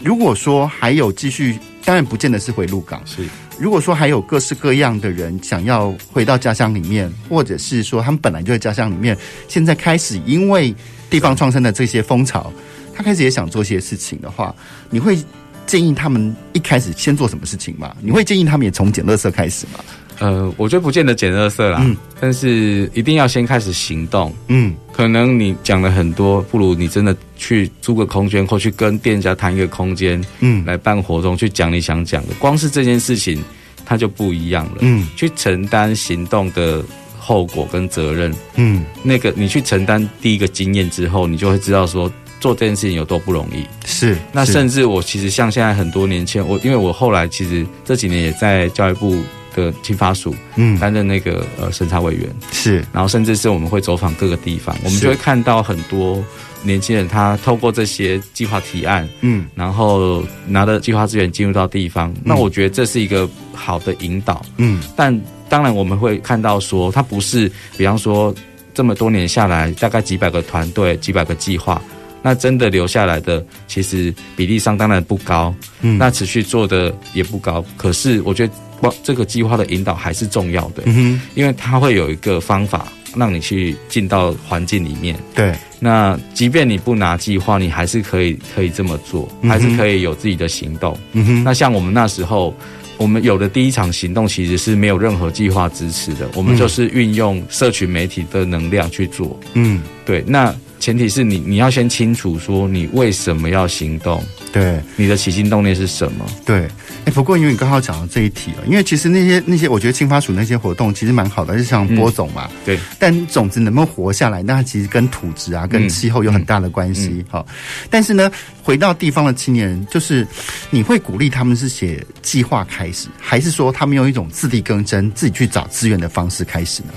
[0.00, 3.26] 如果说还有继续，当然不见得是回鹿港是。
[3.58, 9.16] 如果说还有各式各样的人想要回到家乡里面，或者是说他们本来就在家乡里面，
[9.48, 10.74] 现在开始因为
[11.10, 12.52] 地方创生的这些风潮，
[12.94, 14.54] 他开始也想做些事情的话，
[14.90, 15.18] 你会
[15.66, 17.96] 建议他们一开始先做什么事情吗？
[18.00, 19.80] 你会建议他们也从捡垃圾开始吗？
[20.20, 24.34] 呃，我觉得不见得捡垃圾啦，嗯，但是一定要先开始行动。
[24.48, 32.34] 嗯，可能你讲了很多，不如你真的去租个空间，或去跟店家谈一个空间，嗯，来办活动，去讲你想讲的。
[32.40, 33.40] 光是这件事情，
[33.86, 34.78] 它就不一样了。
[34.80, 36.82] 嗯，去承担行动的
[37.16, 38.34] 后果跟责任。
[38.56, 43.64] 嗯，那个你去承担第一个经验之后，你就会知道说做这件事情有多不容易。
[43.86, 49.16] 是，那甚至我其实像现在很多年前，我因为我后来其实这几年也在教育部。
[49.58, 52.28] 的青发署，嗯，担任那个呃审查委员。
[52.52, 56.22] 是，然后甚至是我们会走访各个地方，我们就会看到很多
[56.62, 65.18] 年轻人，他透过这些计划提案，嗯，然后拿着计划资源进入到地方，那我觉得这是一个好的引导，嗯，但
[65.48, 68.34] 当然我们会看到说，他不是，比方说
[68.74, 71.80] 这么多年下来，大概几百个团队，几百个计划，
[72.22, 78.52] 那真的留下来的其实比例上当然不高，嗯，那持续做的也不高，可是我觉得。
[79.02, 85.16] 这个计划的引导还是重要的，嗯哼，因为它会有一个方法让你去进到环境里面。
[85.34, 90.96] 对，那即便你不拿计划，你还是可以可以这么做，还是可以有自己的行动。
[91.12, 92.54] 嗯哼，那像我们那时候，
[92.96, 99.38] 我们有的第一场行动其实是没有任何计划支持的，我们就是运用社群媒体的能量去做。
[99.54, 100.54] 嗯，对，那。
[100.80, 106.24] 前提是你，你要先清楚说你为什么要行动，对，你的起心动念是什么？
[106.44, 106.70] 对，哎、
[107.06, 112.78] 欸，不过因为你刚好讲到这一题了，因为其实那些那些，我觉得青发署那些活动其实蛮好的，就像播种嘛，嗯、对。
[112.98, 117.24] 但种子能不能活下来，那它其实跟土质啊、跟气候有很大的关系。
[117.28, 118.30] 好、嗯，嗯、但是呢，
[118.62, 120.26] 回到地方的青年人，就是
[120.70, 126.88] 你会鼓励他们是写计划开始，还是说他们用一种自力更生、自己去找资源的方式开始呢？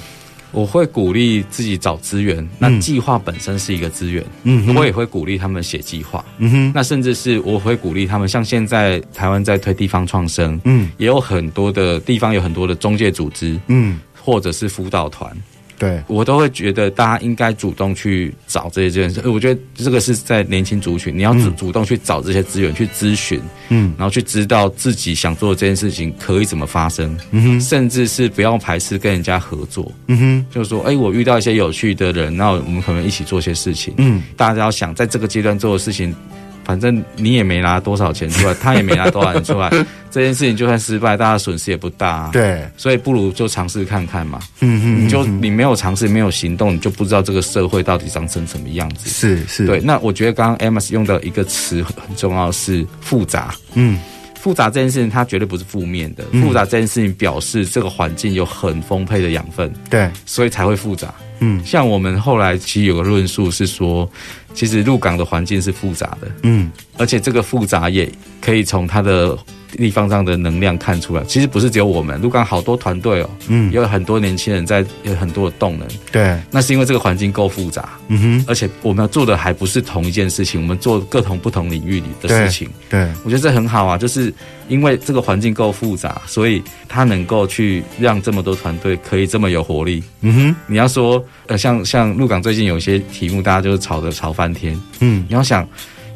[0.52, 15.36] 我会鼓励自己找资源，那计划本身是一个资源，嗯，我也会鼓励他们写计划，嗯哼，那甚至是我会鼓励他们，像现在台湾在推地方创生，嗯，也有很多的地方有很多的中介组织，嗯，或者是辅导团。
[15.82, 19.34] 对，我都会觉得大家应该主动去找这些资源。
[19.34, 36.16] 我觉得这个是在年轻族群，你要主主动去找这些资源，去咨询，嗯，然后去知道自己想做的这件事情可以怎么发生，嗯哼，甚至是不要排斥跟人家合作，嗯哼，就是说，哎，我遇到一些有趣的人，那我们可能一起做些事情，嗯，大家要想在这个阶段做的事情。
[36.64, 39.70] 反正你也没拿多少钱出来，他也没拿多少钱出来，
[40.12, 42.30] 这件事情就算失败，大家损失也不大啊。
[42.32, 44.40] 对，所以不如就尝试看看嘛。
[44.60, 49.10] 嗯嗯，你就你没有尝试，没有行动，你就不知道这个社会到底长成什么样子。
[49.10, 49.80] 是是，对。
[49.80, 53.54] 那我觉得刚刚 Amos 用的一个词很重要，是复杂。
[53.74, 53.98] 嗯，
[54.42, 59.72] 复杂这件事情它绝对不是负面的，复杂这件事情表示这个环境有很丰沛的养分。
[59.88, 61.14] 对，所以才会复杂。
[61.40, 64.10] 嗯，像我们后来其实有个论述是说，
[64.54, 69.38] 其实入港的环境是复杂的，嗯，而且这个复杂也可以从它的
[69.78, 71.24] 地方上的能量看出来。
[71.26, 75.88] 其实不是只有我们，鹿港好多团队哦，嗯，也有很多年轻人在，有很多的动能。
[76.12, 82.70] 对，那是因为这个环境够复杂，嗯哼，而且我们要做的还不是同一件事情，我们做各同不同领域里的事情。
[82.90, 84.34] 对，对，我觉得这很好啊，就是
[84.68, 90.04] 因为这个环境够复杂，所以它能够去让这么多团队可以这么有活力。
[90.22, 94.80] 嗯哼，你要说呃，像像鹿港最近有些题目，大家就是吵着吵翻天。
[95.00, 95.68] 嗯，你要想。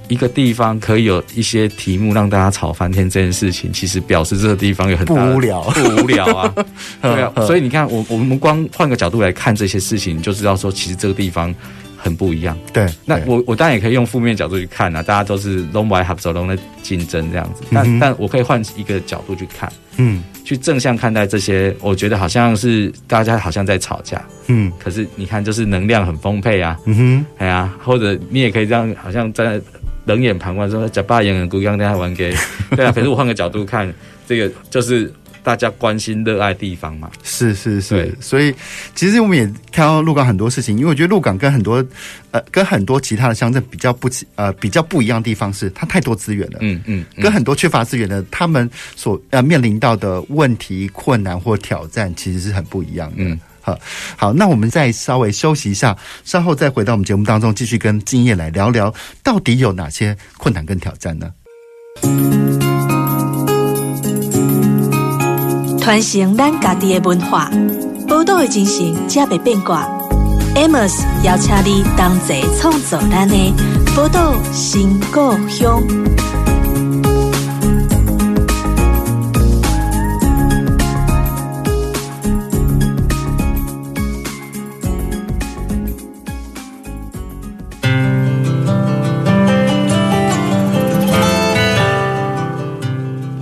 [0.08, 6.54] 一个地方可以有一些题目让大家吵翻天，这件事情其实表示这个地方有很大的不无聊，不无聊啊。
[7.02, 11.54] 对啊，所以你看，我我们光换个角度来看这些事情，就知道说，其实这个地方
[11.98, 12.56] 很不一样。
[12.72, 17.63] 对，那我我当然也可以用负面角度去看啊，大家都是拢歪合走拢在竞争这样子。
[17.72, 29.60] 但、嗯、但我可以换一个角度去看，嗯，去正向看待这些，我觉得好像是大家好像在吵架，嗯，可是你看，就是能量很丰沛啊，嗯哼，哎呀，或者你也可以这样，好像在。
[30.06, 32.34] 冷眼旁观说：“假扮演员，故意让大家玩 gay。
[32.76, 33.94] ”对啊，可是我换个角度看，
[34.28, 35.12] 这个就是
[35.44, 37.10] 大家关心、热爱地方嘛。
[37.24, 38.54] 是是是，所以
[38.94, 41.84] 其实我们也看到鹿港很多事情，因为我觉得鹿港跟很多
[42.32, 46.60] 呃跟很多其他的乡镇比较不呃比较不一样的地方是，它太多资源了。
[46.62, 53.15] 嗯嗯，跟很多缺乏资源的，他们所呃面临到的问题、困难或挑战，其实是很不一样的。
[53.18, 53.39] 嗯。
[54.17, 61.32] 好，那我们再稍微休息一下，稍后再回到我们节目当中，继续跟敬业来聊聊，到底有哪些困难跟挑战呢？
[65.80, 67.49] 传承咱家己的文化，
[68.08, 69.88] 宝岛的精神，才袂变卦。
[70.56, 73.54] Amos 邀请你同齐创造咱的
[73.95, 75.84] 宝岛新故乡。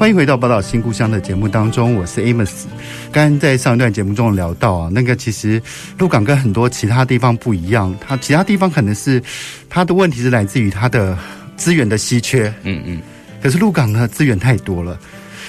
[0.03, 2.65] 欢迎回到《宝岛新故乡》的节目当中，我是 Amos。
[3.09, 5.61] 刚刚在上一段节目中聊到啊，那个其实
[5.97, 9.23] 鹿港跟很多其他地方不一样，它其他地方可能是
[9.69, 11.17] 它的问题是来自于它的
[11.55, 13.01] 资源的稀缺，嗯嗯。
[13.41, 14.99] 可是鹿港呢，资源太多了。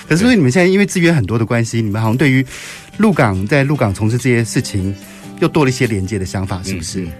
[0.08, 2.46] 可是因为你们现在因为资源很多的关系，你们好像对于
[2.96, 4.94] 鹿港在鹿港从事这些事情
[5.40, 7.00] 又多了一些连接的想法，是不是？
[7.00, 7.12] 嗯嗯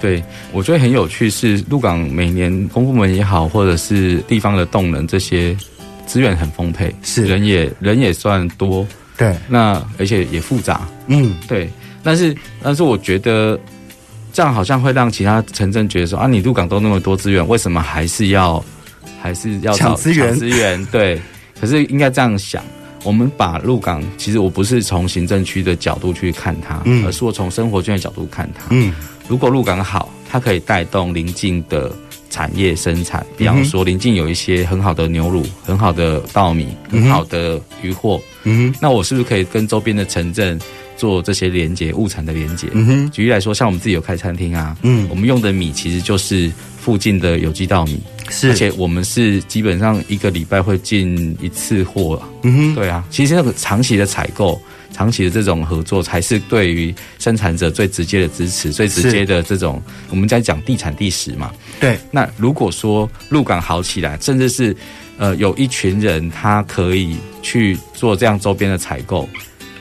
[0.00, 5.56] 对，我觉得很有趣，是鹿港每年公部门也好，或者是地方的动能这些。
[6.06, 8.86] 资源很丰沛，是人也人也算多，
[9.16, 11.68] 对，那而且也复杂，嗯，对。
[12.02, 13.58] 但是但是我觉得
[14.32, 18.62] 这样好像会让其他城镇觉得说啊，你鹿港都那么多资源，为什么还是要
[19.20, 20.28] 还是要抢资源？
[20.28, 21.20] 抢资源， 对。
[21.60, 22.62] 可是应该这样想，
[23.04, 28.92] 我们把鹿港，其实我不是从行政区的角度去看它，嗯，而是我从生活圈的角度看它，嗯。
[29.26, 31.90] 如果鹿港好，它可以带动邻近的。
[32.34, 40.58] 产业生产，比方说邻近有一些很好的牛乳、很好的稻米、很好的渔货，嗯哼，那我是不是可以跟周边的城镇
[40.96, 42.66] 做这些连接、物产的连接？
[42.72, 54.60] 嗯哼，举例来说，像我们自己有开餐厅啊，嗯，我们用的米其实就是附近的有机稻米，是，而且我们是基本上一个礼拜会进一次货，嗯哼，对啊，其实那个长期的采购。
[54.94, 61.52] 长期的这种合作，才是对于生产者最直接的支持，最直接的这种，我们在讲地产地食嘛。
[61.80, 61.98] 对。
[62.12, 64.74] 那如果说鹿港好起来，甚至是
[65.18, 69.28] 呃有一群人他可以去做这样周边的采购，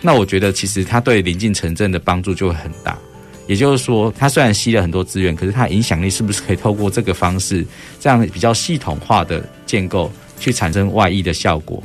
[0.01, 2.97] 那我觉得其实他对临近城镇的帮助就会很大。
[3.45, 7.65] 也就是说，它虽然吸了很多资源，可是它影响力是不是可以透过这个方式，
[7.99, 11.83] 这样比较系统化的建构，去产生外溢的效果？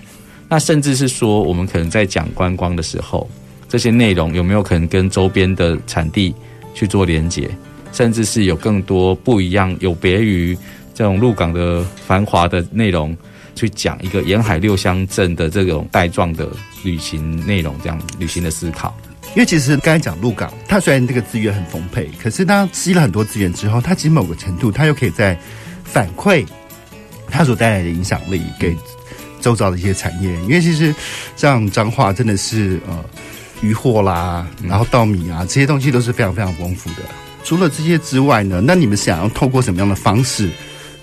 [0.48, 3.28] 那甚至是说，我们可能在讲观光的时候，
[3.68, 6.34] 这些内容有没有可能跟周边的产地
[6.74, 7.50] 去做连结，
[7.92, 10.56] 甚至是有更多不一样、有别于
[10.94, 13.14] 这种鹿港的繁华的内容，
[13.54, 16.48] 去讲一个沿海六乡镇的这种带状的
[16.82, 18.96] 旅行内容，这样旅行的思考。
[19.34, 25.38] 因为其实刚才讲鹿港，它虽然这个资源很丰沛，可是它吸了很多资源之后，它其实某个程度，它又可以在
[25.84, 26.46] 反馈
[27.30, 28.74] 它所带来的影响力给。
[29.40, 30.94] 周遭的一些产业，因为其实
[31.36, 33.04] 像彰化真的是呃
[33.60, 37.02] 渔获啦，然后稻米啊这些东西都是非常非常丰富的。
[37.44, 40.50] 除了这些之外呢，那你们想要透过什么样的方式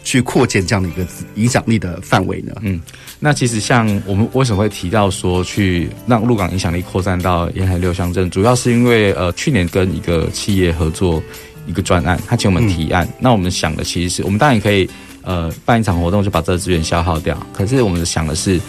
[0.03, 2.53] 去扩建这样的一个影响力的范围呢？
[2.61, 2.79] 嗯，
[3.19, 11.23] 那其实像我们为什么会提到说去让鹿港影响力扩散到沿海六乡镇，主要是因为呃去年跟一个企业合作
[11.65, 14.88] 一个专案，他请我们提案，嗯、那我们想的其实是我们当然可以。
[15.26, 17.38] 呃，办一场活动就把这个资源消耗掉。
[17.51, 18.61] 可是我们想的是，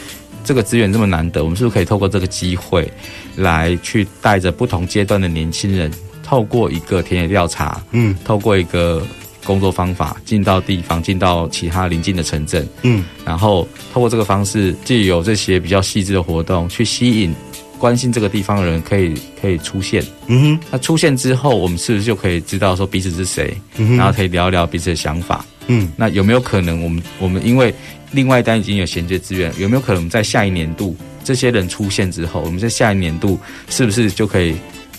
[0.42, 2.90] 这个资源这么难得，我们是不是可以透过这个机会，
[3.36, 5.90] 来去带着不同阶段的年轻人，
[6.22, 9.02] 透过一个田野调查，嗯，透过一个
[9.44, 17.34] 工作方法进到地方，进到其他邻近的城镇，嗯，然后透过这个方式，既有这些比较细致的活动，去吸引
[17.78, 20.02] 关心这个地方的人可以可以出现。
[20.26, 23.56] 嗯哼，那出现之后，我们是不是就可以知道说彼此是谁？
[23.96, 25.44] 然后可以聊一聊彼此的想法。
[25.68, 27.74] 嗯，那有没有可能我们我们因为
[28.12, 33.38] 另外一单已经有衔接资源，有没有可能我们在下一年度这些人出现之后，我们在下一年度
[33.68, 34.54] 是不是就可以？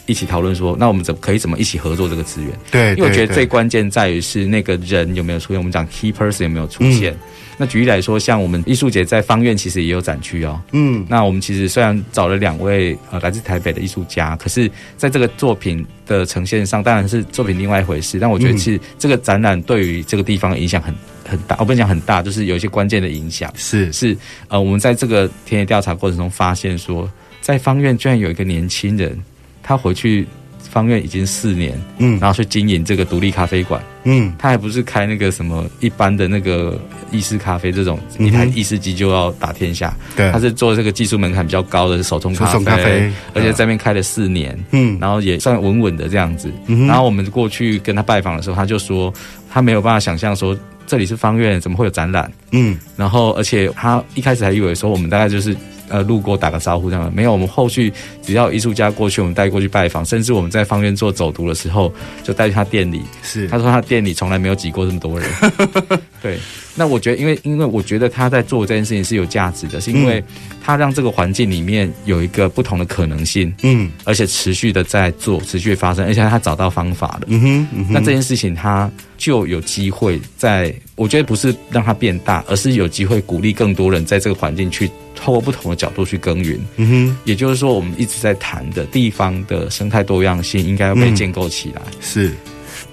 [0.08, 2.52] 一起讨论说，那我们怎可以怎么一起合作这个资源？
[2.72, 5.58] 对，因为我觉得最关键在于是那个人有没有出现。
[5.58, 7.14] 我们讲 key person 有没有出现？
[7.14, 7.20] 嗯、
[7.58, 10.60] 那举例来说，像我们艺术节在方院其实也有展区哦。
[10.72, 18.18] 嗯，那我们其实虽然找了两位呃来自台北的艺术家，可是在这个作品的呈现上，当然是作品另外一回事。
[18.18, 20.96] 但我觉得其实这个展览对于这个地方影响很
[21.28, 21.58] 很大。
[21.60, 23.52] 我不能讲很大，就是有一些关键的影响。
[23.58, 29.22] 是是呃，我们在这个田野调查过程中发现说，在方院居然有一个年轻人。
[29.68, 30.26] 他回去
[30.72, 36.80] 方院已经四年，嗯，然后去经营这个独立咖啡馆，嗯，他还不是开那个什么一般的那个
[37.12, 49.14] 意式咖啡这种一台意式机就要打天下，对，他是做这个技术门槛比较高的手冲咖啡，咖啡而且在那边开了四年，嗯，然后也算稳稳的这样子，嗯，然后我们过去跟他拜访的时候，他就说
[49.50, 55.56] 他没有办法想象说这里是方院，怎么会有展览，嗯，然后而且他一开始还以为说我们大概就是。
[55.90, 57.32] 呃，路过打个招呼这样没有。
[57.32, 61.90] 我们后续只要艺术家过去，我们带过去拜访，甚至我们在方院做走读的时候，
[62.26, 63.04] 就带去他店里。
[63.24, 65.30] 是，他说他店里从来没有挤过这么多人。
[66.22, 66.38] 对，
[66.76, 70.22] 那我觉得，因为因为我觉得他在做这件事情是有价值的，是因为
[70.62, 73.56] 他让这个环境里面有一个不同的可能性。
[73.64, 77.28] 嗯，而且持续的在做，持续发生，而且他找到方法了。
[77.28, 84.92] 嗯哼，嗯哼，那这件事情他就有机会在，我觉得不是让它变大，而是有机会鼓励更多人在这个环境去。
[85.20, 91.82] 透过不同的角度去耕耘，嗯哼，也就是说，我们一直在谈的地方的生态多样性，应该要被建构起来。
[91.88, 92.32] 嗯、是，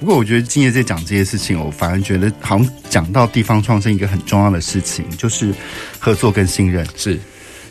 [0.01, 5.53] 不过我觉得今夜在讲这些事情，我反而觉得好像讲到地方创生一个很重要的事情，就是
[5.99, 6.85] 合作跟信任。
[6.97, 7.21] 是。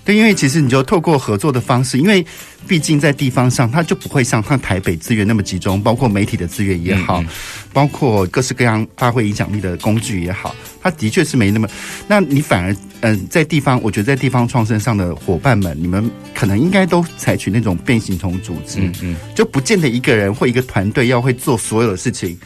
[0.06, 2.26] 对，因为其实你就透过合作的方式，因为
[2.68, 7.28] 毕竟在地方上，它就不会像像台北资源那么集中，包括媒体的资源也好，嗯嗯，
[7.72, 11.68] 包括各式各样发挥影响力的工具也好，它的确是没那么。
[12.06, 22.38] 那你反而，嗯、呃，在地方，我觉得在地方创生上的伙伴们，你们可能应该都采取那种变形虫组织，嗯嗯，就不见得一个人或一个团队要会做所有的事情。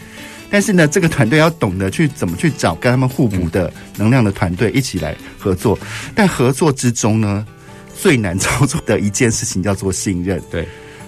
[0.49, 5.77] 但是呢，这个团队要懂得去怎么去找跟他们互补的能量的团队一起来合作。
[6.15, 7.45] 但合作之中呢，
[7.99, 10.41] 最难操作的一件事情叫做信任。
[10.49, 10.63] 对，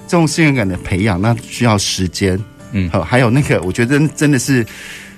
[0.07, 2.37] 这种信任感的培养，那需要时间。
[2.71, 4.65] 嗯，好，还有那个，我觉得真的是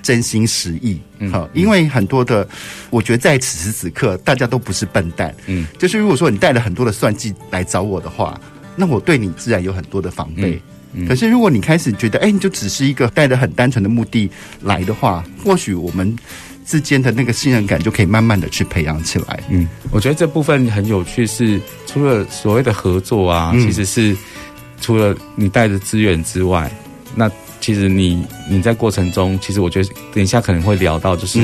[0.02, 0.98] 真心实意。
[1.30, 2.48] 好，因为很多的，
[2.90, 5.34] 我觉得在此时此刻，大家都不是笨蛋。
[5.46, 8.40] 嗯，就是如果说你带了很多的算计来找我的话，
[8.74, 10.62] 那我对你自然有很多的防备。
[11.08, 14.30] 可是，如果你开始觉得，哎，你就只是一个带着很单纯的目的
[14.62, 16.16] 来的话，或许我们
[16.66, 19.42] 之间的那个信任感就可以慢慢的去培养起来。
[19.48, 24.16] 嗯，我觉得这部分很有趣是，是除了所谓的合作啊，其实是
[24.80, 26.70] 除了你带着资源之外，
[27.14, 27.30] 那。
[27.62, 31.38] 其实你你在过程中，其实我觉得等一下可能会聊到，就是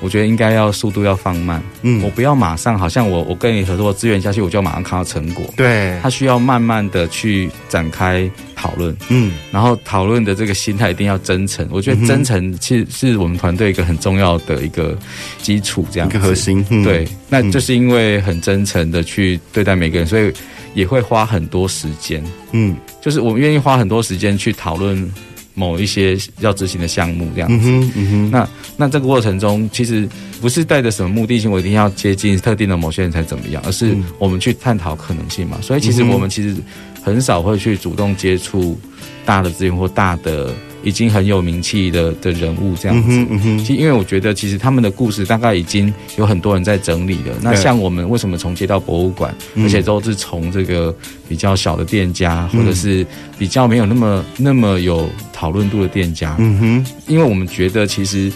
[0.00, 14.96] 我觉得应该要速度要放慢，嗯，我不要马上好像我我跟你合作资源下去，我就要马上看到成果，对，他需要慢慢的去展开讨论，嗯，然后讨论的这个心态一定要真诚，我觉得真诚其实是我们团队一个很重要的一个
[15.42, 20.32] 基础，这样一个核心，嗯、对，那就是因为很真诚的去对待每个人，所以
[20.72, 25.12] 也会花很多时间，嗯，就是我们愿意花很多时间去讨论。
[25.58, 30.08] 某一些要执行的项目这样子，嗯哼嗯哼，那那这个过程中，其实
[30.40, 35.58] 不是带着什么目的性，我一定要接近特定的某些人才怎么样，而是我们去探讨可能性嘛。
[35.60, 36.54] 所以其实我们其实
[37.02, 38.78] 很少会去主动接触
[39.26, 40.54] 大的资源或大的。
[40.82, 47.34] 已经很有名气的的人物这样子，嗯嗯哼，其实因为我觉得，其实他们的故事大概已经有很多人在整理了。
[47.42, 50.94] 那像我们为什么从街道博物馆，而且都是从这个
[51.28, 53.06] 比较小的店家，或者是
[53.38, 58.32] 比较没有那么那么有讨论度的店家，嗯哼，因为我们觉得其实。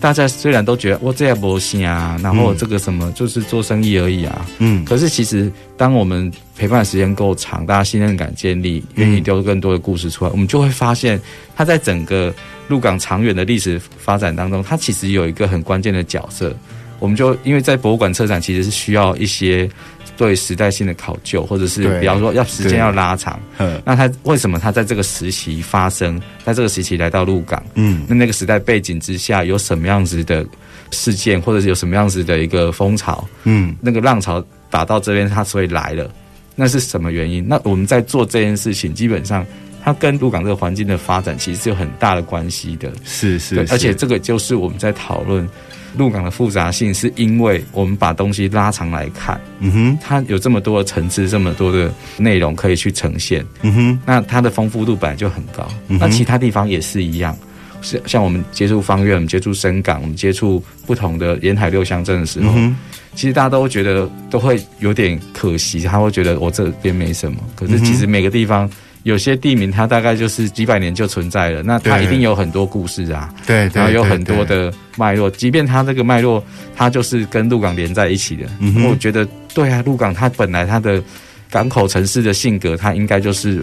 [0.00, 11.20] 大家虽然都觉得我这样不行啊，然后这个什么就是做生意而已啊，嗯，可是其实当我们陪伴的时间够长，大家信任感建立，愿意丢更多的故事出来，我们就会发现，
[11.56, 12.32] 它在整个
[12.68, 16.54] 鹿港长远的历史发展当中，它其实有一个很关键的角色。
[16.98, 19.68] 我们就因为在博物馆策展，其实是需要一些。
[20.16, 23.38] 对时代性的考究，或者是比方说要时间要拉长，
[23.84, 27.62] 那他为什么他在这个时期发生，在这个时期来到鹿港？
[27.74, 30.46] 嗯，那那个时代背景之下有什么样子的
[30.90, 33.28] 事件，或者是有什么样子的一个风潮？
[33.44, 36.10] 嗯，那个浪潮打到这边，他所以来了，
[36.54, 37.46] 那是什么原因？
[37.46, 39.44] 那我们在做这件事情，基本上。
[39.84, 42.92] 它跟鹿港这个环境的发展其实是有很大的关系的。
[43.04, 45.48] 是是，对，而且这个就是我们在讨论
[45.96, 55.66] 鹿港的复杂性，是因为我们把东西拉长来看，嗯哼，它有这么多的层次，这么多的内容可以去呈现，嗯哼，那它的丰富度本来就很高。
[55.88, 57.36] 嗯，那其他地方也是一样。
[57.82, 62.76] 像像我们接触方院，我们接触深港，我们接触不同的沿海六乡镇的时候，嗯、
[63.14, 67.38] 其实大家都会觉得都会有点可惜，他会觉得我这边没什么。
[67.54, 68.68] 可是其实每个地方
[69.06, 75.30] 有些地名，它大概就是几百年就存在了，那它一定有很多故事啊，对，然后有很多的脉络。
[75.30, 76.42] 即便它这个脉络，
[76.74, 78.46] 它就是跟鹿港连在一起的。
[78.58, 81.00] 嗯，我觉得对啊，鹿港它本来它的
[81.48, 83.62] 港口城市的性格，它应该就是。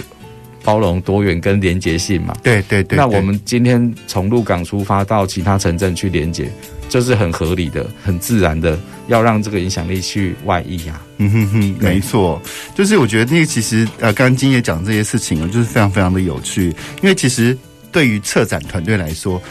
[0.66, 2.98] 包容多元跟连结性嘛，对对对，对。
[2.98, 8.78] 那我们今天从鹿港出发到其他城镇去连接，这、就是很合理的、很自然的，
[9.08, 11.02] 要让这个影响力去外溢啊。
[11.18, 12.40] 嗯哼哼，没错，
[12.76, 16.66] 就是我觉得那个其实呃，刚刚金爷讲这些事情啊，就是非常非常的有趣。
[17.02, 17.58] 因为其实
[17.92, 19.42] 对于策展团队来说，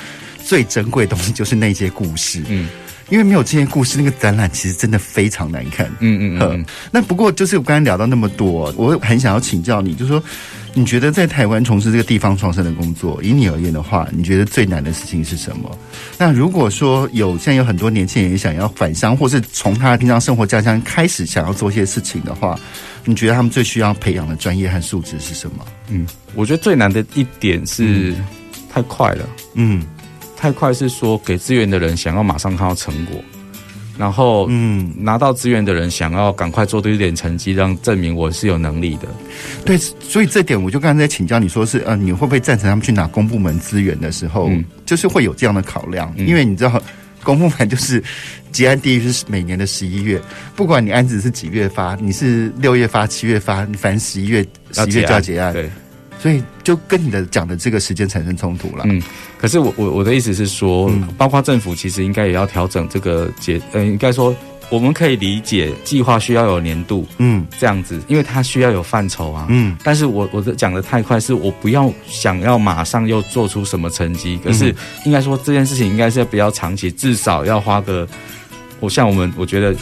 [0.45, 2.45] 最珍贵的东西就是那些故事。
[2.49, 2.69] 嗯。
[3.13, 5.87] 因为没有这些故事，那个展览其实真的非常难看。
[6.01, 6.65] 嗯嗯嗯。
[6.91, 10.23] 那不过就是我刚才聊到那么多，我很想要请教你，就是说，
[10.73, 15.79] 你觉得在台湾从事这个地方创生的工作，以你而言的话，你觉得最难的事情是什么？
[16.17, 22.59] 那如果说有现在有很多年轻人想要返乡，或是从他的平常生活家乡开始想要做一些事情的话，
[23.05, 25.63] 你觉得他们最需要培养的专业和素质是什么？
[25.91, 28.15] 嗯，我觉得最难的一点是
[28.73, 29.29] 太快了。
[29.53, 29.83] 嗯。
[30.43, 33.23] 太快是说给资源的人想要马上看到成果，
[33.97, 39.07] 然后嗯，拿到资源的人想要赶快做出一点成绩，让证明我是有能力的。
[39.65, 46.13] 对，所以这点我就刚才在请教你说是呃，你会不会赞成他们去拿公部门资源的时候，嗯、就是会有这样的考量？
[46.17, 46.83] 嗯、因为你知道
[47.23, 48.03] 公部门就是
[48.51, 50.21] 结案第一是每年的十一月，
[50.57, 55.53] 不管你案子是几月发，你是六月发、七月发，你反正十一月十一月就要结案。
[55.53, 55.71] 对。
[56.23, 58.85] 所以就跟你的讲的这个时间产生冲突了。
[58.87, 59.03] 嗯，
[59.37, 64.33] 可是我我我的意思是说，嗯、包括政府其实应该也要调整这个节，呃，应该说
[64.71, 69.77] 我们可以理解计划需要有年度，嗯，这样子，因为它需要有范畴啊，嗯。
[69.83, 74.73] 但是我我的讲的太快，是我不要想要马上又做出什么成绩，可是
[75.05, 78.07] 应该说这件事情应该是要比较长期，至少要花个，
[78.79, 79.75] 我像我们我觉得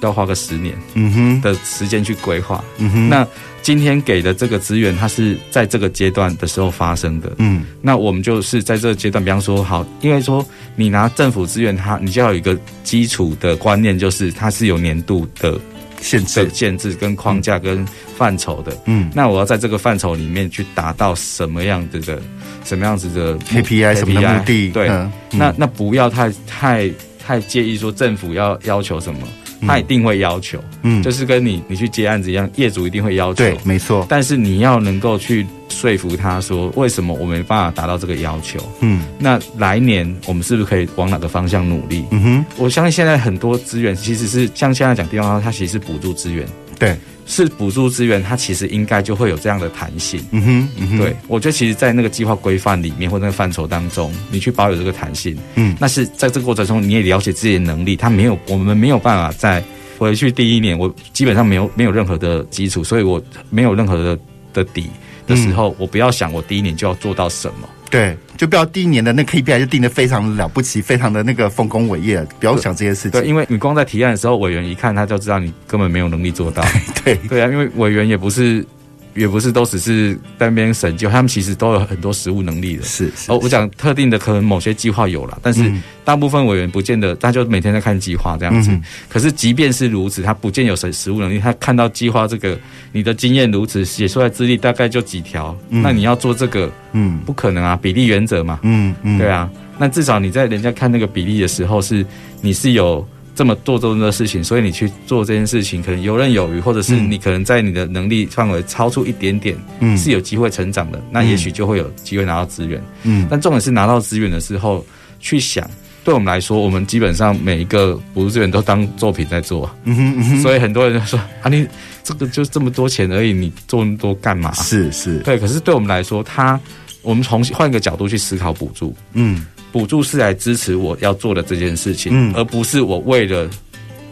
[0.00, 1.40] 要花个十年，嗯哼。
[1.42, 3.28] 的时间去规划，嗯哼，那。
[3.62, 7.32] 今天给的这个资源，它是在这个阶段的时候发生的。
[7.38, 10.44] 嗯，那我们就是在这个阶段，比方说，好，因为说
[10.74, 15.58] 你拿政府资源，它你就要有一个基础的观念，就是它是有年度的
[16.00, 17.86] 限制、限制跟框架跟
[18.16, 18.76] 范畴的。
[18.86, 22.20] 嗯，那我要在这个范畴里面去达到什么样子的、
[22.64, 24.70] 什么样子的 KPI 什么的目的？
[24.70, 26.90] 对，嗯、那那不要太太
[27.24, 29.20] 太介意说政府要要求什么。
[29.66, 34.04] 他一定会要求，嗯，就是跟你你去接案子一样，业主一定会要求，对，没错。
[34.08, 38.58] 但是你要能够去说服他说，为什么我没办法达到这个要求？
[38.80, 42.04] 嗯，那来年我们是不是可以往哪个方向努力？
[42.10, 46.46] 嗯哼，我相信现在很多资源其实是像现在讲地方，它其实是补助资源，
[46.78, 46.96] 对。
[47.26, 50.22] 是补助资源，它其实应该就会有这样的弹性。
[50.32, 57.96] 嗯哼，嗯哼，对，我觉得其实，在那个计划规范里面或那个范畴当中，你去保有这个弹性，嗯，那是在这个过程中，你也了解自己的能力。
[57.96, 59.62] 他没有，我们没有办法在
[59.98, 64.18] 回去第一年，我基本上没有没有任何的基础，所以我没有任何的
[64.52, 64.90] 的底
[65.26, 67.68] 的时候，嗯，我不要想我第一年就要做到什么。
[67.92, 73.12] 对，就不要第一年的那 KPI 就定的非常了不起，非常的那个丰功伟业，不要想这些事情。
[73.12, 76.64] 对，因为你光在提案的时候，委员一看他就知道你根本没有能力做到。
[77.04, 78.66] 对对啊，因为委员也不是。
[79.14, 82.82] 也不是都只是在那边审计，他们其实都有很多实务能力的。
[82.82, 85.70] 是，是，哦，我讲特定的，可能某些计划有了，但是
[86.04, 88.70] 大部分委员不见得，他就每天在看计划这样子。
[88.70, 92.58] 嗯、可是即便是如此，他不见有实实务能力，他看到计划这个，
[92.92, 102.06] 你的经验如此，写出来资历大概就几条，嗯，那你要做这个，嗯，不可能啊，比例原则嘛，嗯嗯，对啊，那至少你在人家看那个比例的时候是，是
[102.40, 103.06] 你是有。
[103.34, 113.26] 这么做这么多事情，所以你去做这件事情，可能游刃有余，或者是你可能在你的能力范围超出一点点，嗯，是有机会成长的，嗯、那也许就会有机会拿到资源，嗯。
[113.30, 114.84] 但重点是拿到资源的时候，
[115.18, 115.68] 去想，
[116.04, 120.42] 对我们来说，我们基本上每一个补助资源都当作品在做，嗯哼，嗯哼。
[120.42, 121.66] 所以很多人就说啊，你
[122.04, 124.52] 这个就这么多钱而已，你做那么多干嘛？
[124.52, 125.38] 是是，对。
[125.38, 126.60] 可是对我们来说，他
[127.00, 129.46] 我们从换一个角度去思考补助，嗯。
[129.72, 133.48] 补助是来支持我要做的这件事情，嗯，而不是我为了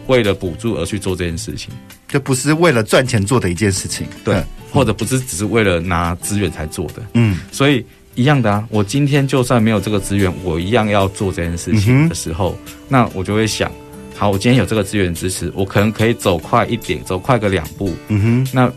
[0.07, 1.71] 为了补助而去做这件事情，
[2.07, 7.85] 这不是为了赚钱做的一件事情，对，嗯、或者不是只是为了拿资源才做的，嗯，所以
[8.15, 13.71] 一样的啊，我今天就算没有这个资源，我一样要做这件事情的时候，嗯、那我就会想，
[14.17, 18.73] 好，我今天有这个资源支持，我可能可以走快一点，走快个两步，嗯哼，那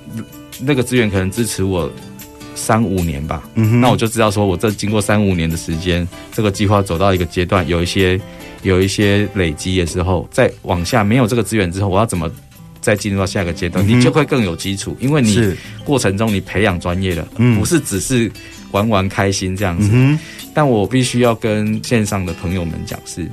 [0.60, 1.90] 那个资源可能支持我。
[2.54, 3.42] 三五年吧。
[3.54, 8.20] 那我就知道说，我这经过三五年的时间，这个计划走到一个阶段，有一些
[8.62, 12.30] 有一些累积的时候，再往下没有这个资源之后，我要怎么
[12.80, 13.86] 再进入到下一个阶段？
[13.86, 18.30] 嗯、你就会更有基础，因为你过程中你培养专业了，嗯，不是只是
[18.70, 19.90] 玩玩开心这样子。
[19.92, 20.18] 嗯、
[20.54, 23.28] 但我必须要跟线上的朋友们讲是。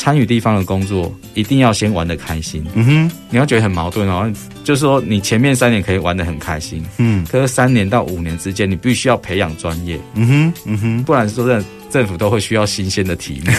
[0.00, 2.64] 参与地方的工作，一定要先玩的开心。
[2.72, 4.32] 嗯哼，你要觉得很矛盾哦，
[4.64, 10.00] 就是说你前面三年可以玩的很开心，嗯，可是三年到五年之间，你必须要培养专业。
[10.14, 11.64] 嗯哼，嗯哼，不然说真的。
[11.90, 13.50] 政府都会需要新鲜的题目，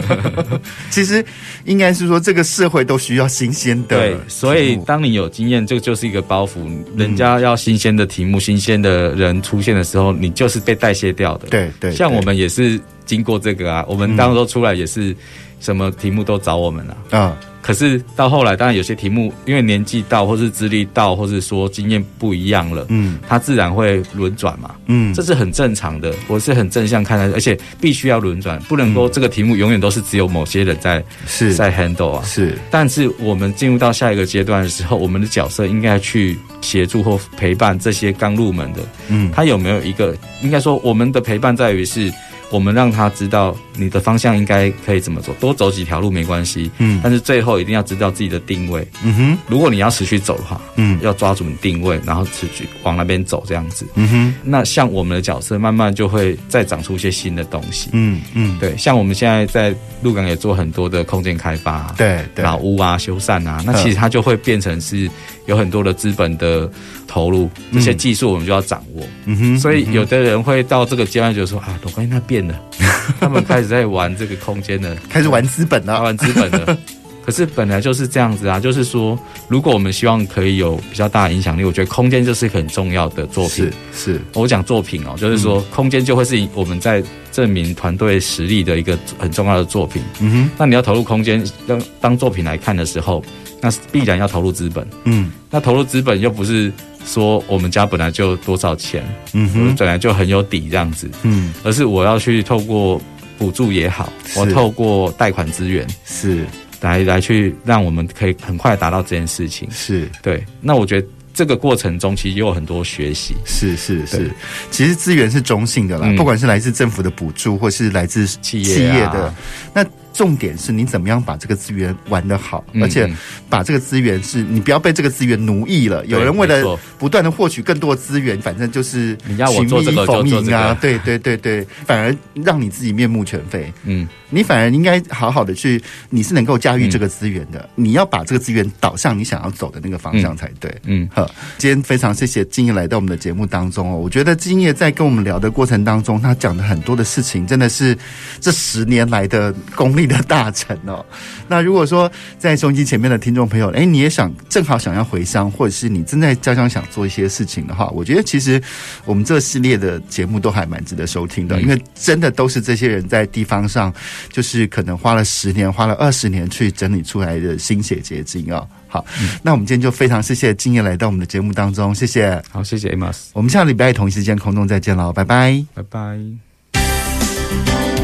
[0.88, 1.22] 其实
[1.66, 3.98] 应该是说这个社会都需要新鲜的。
[3.98, 6.52] 对，所以当你有经验，这个就是一个包袱。
[6.96, 11.48] 人家要新鲜的题目、新鲜的人出现的时候，你就是被代谢掉的。
[11.48, 15.14] 对对，像我们也是经过这个啊，我们当时出来也是
[15.60, 17.36] 什么题目都找我们了啊。
[17.62, 31.54] 可是到后来，当然有些题目因为年纪到，或是资历到，或是说经验不一样了，嗯，它自然会轮转嘛，嗯，这是很正常的，我是很正向看待，而且必须要轮转，不能够这个题目永远都是只有某些人在是。
[31.54, 32.58] 在 handle 啊，是。
[32.70, 42.12] 但是我们进入到下一个阶段的时候，我们的角色应该去协助或陪伴这些刚入门的，嗯，他有没有一个应该说我们的陪伴在于是。
[42.54, 46.70] 我们让他知道你的方向应该可以怎么走，多走几条路没关系。
[46.78, 48.86] 嗯，但是最后一定要知道自己的定位。
[49.02, 53.84] 嗯哼，如果你要持续走的话，嗯，要抓住你定位，然后持续往那边走，这样子。
[53.96, 57.90] 嗯哼，那像我们的角色，慢慢就会再长出一些新的东西。
[57.92, 65.10] 嗯嗯，对，像我们现在在鹿港也做很多的空间开发，对，老屋啊、修缮啊，那其实它就会变成是
[65.46, 66.70] 有很多的资本的
[67.06, 69.04] 投入，这些技术我们就要掌握。
[69.26, 72.60] 嗯哼，所以有的人会到这个阶段就说啊，我发现那变了。
[73.20, 76.78] 他们开始在玩这个空间了，开始玩资本了，玩资本了。
[77.24, 79.18] 可是本来就是这样子啊，就是说，
[79.48, 83.64] 如果我们希望可以有比较大的影响力，我觉得空间就是很重要的作品。
[83.94, 90.02] 是，是我讲作品哦，就是说空间就会是我们在证明团队实力的一个很重要的作品。
[90.20, 93.24] 嗯哼，那你要投入空间当当作品来看的时候，
[93.64, 94.86] 那必然要投入资本。
[95.04, 96.70] 嗯，那投入资本又不是。
[97.06, 99.04] 说我们家本来就多少钱，
[99.34, 102.98] 嗯哼，本来就很有底这样子，嗯，而是我要去透过
[103.36, 106.46] 补助也好，我透过贷款资源是
[106.80, 110.42] 来来去让我们可以很快达到这件事情，是对。
[110.62, 114.30] 那我觉得这个过程中其实也有很多学习，是是是。
[114.70, 119.34] 其实资源是中性的啦，不管是来自政府的补助，或是来自企业的
[119.74, 119.84] 那。
[120.14, 123.12] 重点是你怎么样把这个资源玩得好，而且
[123.50, 126.06] 把这个资源是你不要被这个资源奴役了。
[126.06, 133.72] 有人为了不断的获取更多资源，反正就是你要我做这个就做这个，对对对对，反而让你自己面目全非。
[133.82, 140.72] 嗯，你反而应该好好的去，你是能够驾驭这个资源的，你要把这个资源导向你想要走的那个方向才对。
[140.84, 143.96] 嗯，好，今天非常谢谢金叶来到我们的节目当中哦。
[143.96, 147.98] 我觉得金叶在跟我们聊的过程当中，他讲的很多的事情，真的是
[148.40, 150.03] 这十年来的功力。
[150.06, 151.04] 的大臣哦，
[151.48, 158.60] 那如果说在收音机前面的听众朋友，哎，你也想正好想要回乡，或者是你正在家乡想做一些事情的话，我觉得其实
[159.04, 163.92] 我们这系列的节目都还蛮值得收听的，因为真的都是这些人在地方上，
[164.30, 168.66] 就是可能花了十年、花了二十年去整理出来的心血结晶哦。
[168.86, 169.04] 好，
[169.42, 177.83] 那我们今天就非常谢谢敬业来到我们的节目当中，谢谢，好，谢谢 Amos，我们下个礼拜同一时间空中再见喽，拜拜，拜拜。